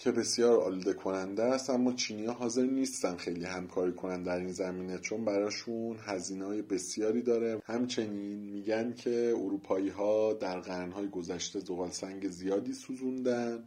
که 0.00 0.12
بسیار 0.12 0.60
آلوده 0.60 0.92
کننده 0.92 1.42
است 1.42 1.70
اما 1.70 1.92
چینی 1.92 2.26
ها 2.26 2.32
حاضر 2.32 2.62
نیستن 2.62 3.16
خیلی 3.16 3.44
همکاری 3.44 3.92
کنن 3.92 4.22
در 4.22 4.36
این 4.36 4.52
زمینه 4.52 4.98
چون 4.98 5.24
براشون 5.24 5.96
هزینه 6.00 6.44
های 6.44 6.62
بسیاری 6.62 7.22
داره. 7.22 7.62
همچنین 7.64 8.38
میگن 8.50 8.92
که 8.92 9.34
اروپایی 9.36 9.88
ها 9.88 10.32
در 10.32 10.60
قرنهای 10.60 11.08
گذشته 11.08 11.60
زغال 11.60 11.90
سنگ 11.90 12.28
زیادی 12.28 12.72
سوزوندن 12.72 13.64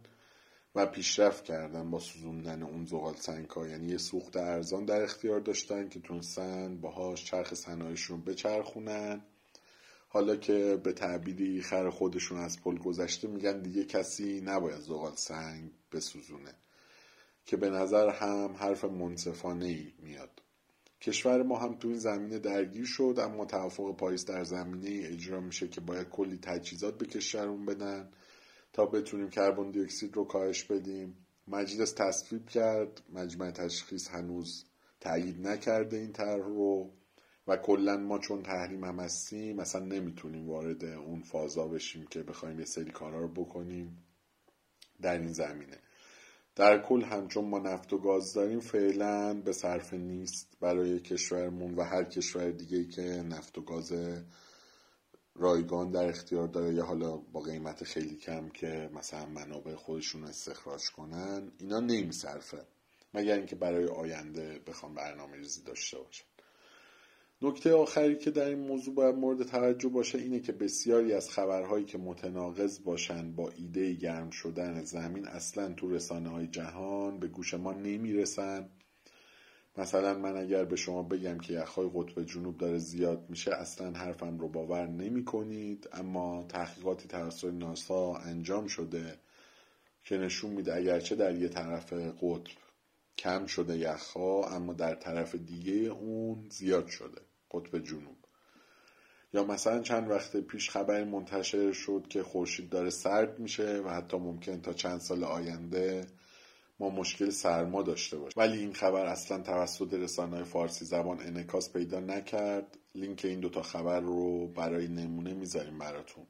و 0.74 0.86
پیشرفت 0.86 1.44
کردن 1.44 1.90
با 1.90 1.98
سوزوندن 1.98 2.62
اون 2.62 2.86
زغال 2.86 3.14
سنگ 3.14 3.50
ها 3.50 3.68
یعنی 3.68 3.88
یه 3.88 3.98
سوخت 3.98 4.36
ارزان 4.36 4.84
در 4.84 5.02
اختیار 5.02 5.40
داشتن 5.40 5.88
که 5.88 6.00
تونستن 6.00 6.76
باهاش 6.80 7.24
چرخ 7.24 7.54
صنایعشون 7.54 8.20
بچرخونن. 8.20 9.20
حالا 10.08 10.36
که 10.36 10.80
به 10.84 10.92
تعبیری 10.92 11.62
خر 11.62 11.90
خودشون 11.90 12.38
از 12.38 12.62
پل 12.62 12.78
گذشته 12.78 13.28
میگن 13.28 13.62
دیگه 13.62 13.84
کسی 13.84 14.40
نباید 14.40 14.80
زغال 14.80 15.12
سنگ 15.14 15.70
بسوزونه. 15.94 16.54
که 17.46 17.56
به 17.56 17.70
نظر 17.70 18.08
هم 18.10 18.54
حرف 18.58 18.84
منصفانه 18.84 19.66
ای 19.66 19.92
میاد. 19.98 20.42
کشور 21.00 21.42
ما 21.42 21.58
هم 21.58 21.78
تو 21.78 21.88
این 21.88 21.98
زمینه 21.98 22.38
درگیر 22.38 22.84
شد 22.84 23.14
اما 23.18 23.44
توافق 23.44 23.96
پاریس 23.96 24.24
در 24.24 24.44
زمینه 24.44 25.06
اجرا 25.06 25.40
میشه 25.40 25.68
که 25.68 25.80
باید 25.80 26.08
کلی 26.08 26.38
تجهیزات 26.42 26.98
به 26.98 27.06
کشورمون 27.06 27.66
بدن 27.66 28.10
تا 28.72 28.86
بتونیم 28.86 29.30
کربن 29.30 29.70
دی 29.70 29.80
اکسید 29.80 30.16
رو 30.16 30.24
کاهش 30.24 30.64
بدیم. 30.64 31.26
مجلس 31.48 31.92
تصویب 31.92 32.48
کرد 32.48 33.02
مجمع 33.12 33.50
تشخیص 33.50 34.08
هنوز 34.08 34.64
تایید 35.00 35.46
نکرده 35.46 35.96
این 35.96 36.12
طرح 36.12 36.44
رو 36.44 36.90
و 37.46 37.56
کلا 37.56 37.96
ما 37.96 38.18
چون 38.18 38.42
تحریم 38.42 38.84
هم 38.84 39.00
هستیم 39.00 39.56
مثلا 39.56 39.84
نمی‌تونیم 39.84 40.48
وارد 40.48 40.84
اون 40.84 41.22
فازا 41.22 41.68
بشیم 41.68 42.06
که 42.06 42.22
بخوایم 42.22 42.58
یه 42.58 42.64
سری 42.64 42.90
کارا 42.90 43.20
رو 43.20 43.28
بکنیم. 43.28 44.03
در 45.02 45.18
این 45.18 45.32
زمینه. 45.32 45.78
در 46.56 46.82
کل 46.82 47.02
هم 47.02 47.28
چون 47.28 47.44
ما 47.44 47.58
نفت 47.58 47.92
و 47.92 47.98
گاز 47.98 48.32
داریم 48.34 48.60
فعلا 48.60 49.34
به 49.34 49.52
صرف 49.52 49.94
نیست 49.94 50.56
برای 50.60 51.00
کشورمون 51.00 51.74
و 51.74 51.82
هر 51.82 52.04
کشور 52.04 52.50
دیگه 52.50 52.84
که 52.84 53.02
نفت 53.02 53.58
و 53.58 53.62
گاز 53.62 53.92
رایگان 55.34 55.90
در 55.90 56.08
اختیار 56.08 56.48
داره 56.48 56.74
یا 56.74 56.84
حالا 56.84 57.16
با 57.16 57.40
قیمت 57.40 57.84
خیلی 57.84 58.16
کم 58.16 58.48
که 58.48 58.90
مثلا 58.94 59.26
منابع 59.26 59.74
خودشون 59.74 60.24
استخراج 60.24 60.90
کنن 60.90 61.52
اینا 61.58 61.80
نمیصرفه 61.80 62.66
مگر 63.14 63.36
اینکه 63.36 63.56
برای 63.56 63.86
آینده 63.86 64.60
بخوام 64.66 64.94
برنامه 64.94 65.36
ریزی 65.36 65.62
داشته 65.62 65.98
باشن 65.98 66.24
نکته 67.44 67.74
آخری 67.74 68.16
که 68.16 68.30
در 68.30 68.48
این 68.48 68.58
موضوع 68.58 68.94
باید 68.94 69.14
مورد 69.14 69.42
توجه 69.42 69.88
باشه 69.88 70.18
اینه 70.18 70.40
که 70.40 70.52
بسیاری 70.52 71.12
از 71.12 71.30
خبرهایی 71.30 71.84
که 71.84 71.98
متناقض 71.98 72.82
باشن 72.84 73.32
با 73.32 73.50
ایده 73.56 73.92
گرم 73.92 74.30
شدن 74.30 74.84
زمین 74.84 75.26
اصلا 75.26 75.72
تو 75.72 75.90
رسانه 75.90 76.28
های 76.28 76.46
جهان 76.46 77.18
به 77.18 77.28
گوش 77.28 77.54
ما 77.54 77.72
نمی‌رسن. 77.72 78.68
مثلا 79.78 80.18
من 80.18 80.36
اگر 80.36 80.64
به 80.64 80.76
شما 80.76 81.02
بگم 81.02 81.38
که 81.38 81.52
یخهای 81.52 81.90
قطب 81.94 82.22
جنوب 82.22 82.58
داره 82.58 82.78
زیاد 82.78 83.26
میشه 83.28 83.54
اصلا 83.54 83.90
حرفم 83.90 84.38
رو 84.38 84.48
باور 84.48 84.86
نمی 84.86 85.24
کنید 85.24 85.88
اما 85.92 86.44
تحقیقاتی 86.48 87.08
توسط 87.08 87.52
ناسا 87.52 88.14
انجام 88.14 88.66
شده 88.66 89.18
که 90.04 90.18
نشون 90.18 90.50
میده 90.50 90.74
اگرچه 90.74 91.14
در 91.14 91.34
یه 91.34 91.48
طرف 91.48 91.92
قطب 91.92 92.52
کم 93.18 93.46
شده 93.46 93.78
یخها 93.78 94.48
اما 94.48 94.72
در 94.72 94.94
طرف 94.94 95.34
دیگه 95.34 95.72
اون 95.72 96.46
زیاد 96.50 96.86
شده. 96.86 97.20
قطب 97.54 97.78
جنوب. 97.78 98.16
یا 99.32 99.44
مثلا 99.44 99.82
چند 99.82 100.10
وقت 100.10 100.36
پیش 100.36 100.70
خبر 100.70 101.04
منتشر 101.04 101.72
شد 101.72 102.06
که 102.10 102.22
خورشید 102.22 102.68
داره 102.68 102.90
سرد 102.90 103.38
میشه 103.38 103.82
و 103.84 103.88
حتی 103.88 104.16
ممکن 104.16 104.60
تا 104.60 104.72
چند 104.72 105.00
سال 105.00 105.24
آینده 105.24 106.06
ما 106.80 106.90
مشکل 106.90 107.30
سرما 107.30 107.82
داشته 107.82 108.18
باشیم. 108.18 108.42
ولی 108.42 108.58
این 108.58 108.72
خبر 108.72 109.06
اصلا 109.06 109.42
توسط 109.42 109.94
رسانه 109.94 110.44
فارسی 110.44 110.84
زبان 110.84 111.20
انکاس 111.20 111.72
پیدا 111.72 112.00
نکرد. 112.00 112.78
لینک 112.94 113.24
این 113.24 113.40
دوتا 113.40 113.62
خبر 113.62 114.00
رو 114.00 114.46
برای 114.46 114.88
نمونه 114.88 115.34
می‌ذاریم 115.34 115.78
براتون. 115.78 116.24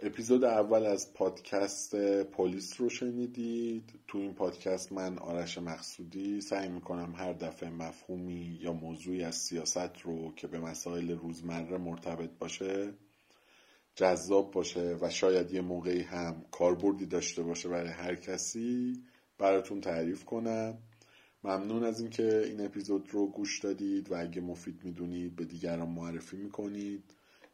اپیزود 0.00 0.44
اول 0.44 0.86
از 0.86 1.14
پادکست 1.14 1.96
پلیس 2.22 2.80
رو 2.80 2.88
شنیدید. 2.88 3.92
تو 4.08 4.18
این 4.18 4.34
پادکست 4.34 4.92
من 4.92 5.18
آرش 5.18 5.58
مقصودی 5.58 6.40
سعی 6.40 6.68
می‌کنم 6.68 7.14
هر 7.14 7.32
دفعه 7.32 7.70
مفهومی 7.70 8.58
یا 8.62 8.72
موضوعی 8.72 9.22
از 9.24 9.34
سیاست 9.34 10.00
رو 10.04 10.34
که 10.34 10.46
به 10.46 10.58
مسائل 10.58 11.10
روزمره 11.10 11.78
مرتبط 11.78 12.30
باشه 12.38 12.94
جذاب 13.94 14.50
باشه 14.50 14.96
و 15.00 15.10
شاید 15.10 15.52
یه 15.52 15.60
موقعی 15.60 16.02
هم 16.02 16.44
کاربردی 16.50 17.06
داشته 17.06 17.42
باشه 17.42 17.68
برای 17.68 17.92
هر 17.92 18.14
کسی 18.14 18.92
براتون 19.38 19.80
تعریف 19.80 20.24
کنم. 20.24 20.78
ممنون 21.44 21.84
از 21.84 22.00
اینکه 22.00 22.42
این 22.46 22.64
اپیزود 22.64 23.08
رو 23.10 23.26
گوش 23.26 23.60
دادید 23.60 24.12
و 24.12 24.14
اگه 24.14 24.40
مفید 24.40 24.84
می‌دونید 24.84 25.36
به 25.36 25.44
دیگران 25.44 25.88
معرفی 25.88 26.36
می‌کنید. 26.36 27.04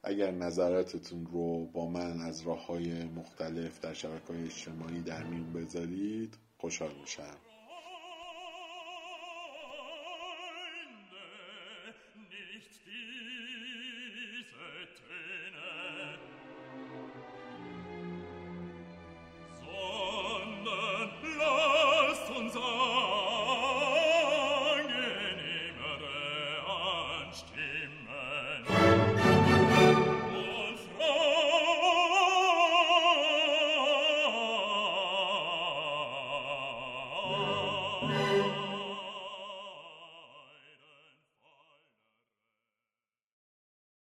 اگر 0.04 0.30
نظراتتون 0.30 1.26
رو 1.26 1.66
با 1.66 1.86
من 1.86 2.20
از 2.20 2.40
راه 2.40 2.66
های 2.66 3.04
مختلف 3.04 3.80
در 3.80 3.92
شبکه 3.92 4.32
های 4.32 4.44
اجتماعی 4.44 5.00
در 5.02 5.24
میون 5.24 5.52
بذارید 5.52 6.38
خوشحال 6.58 6.94
میشم. 7.00 7.51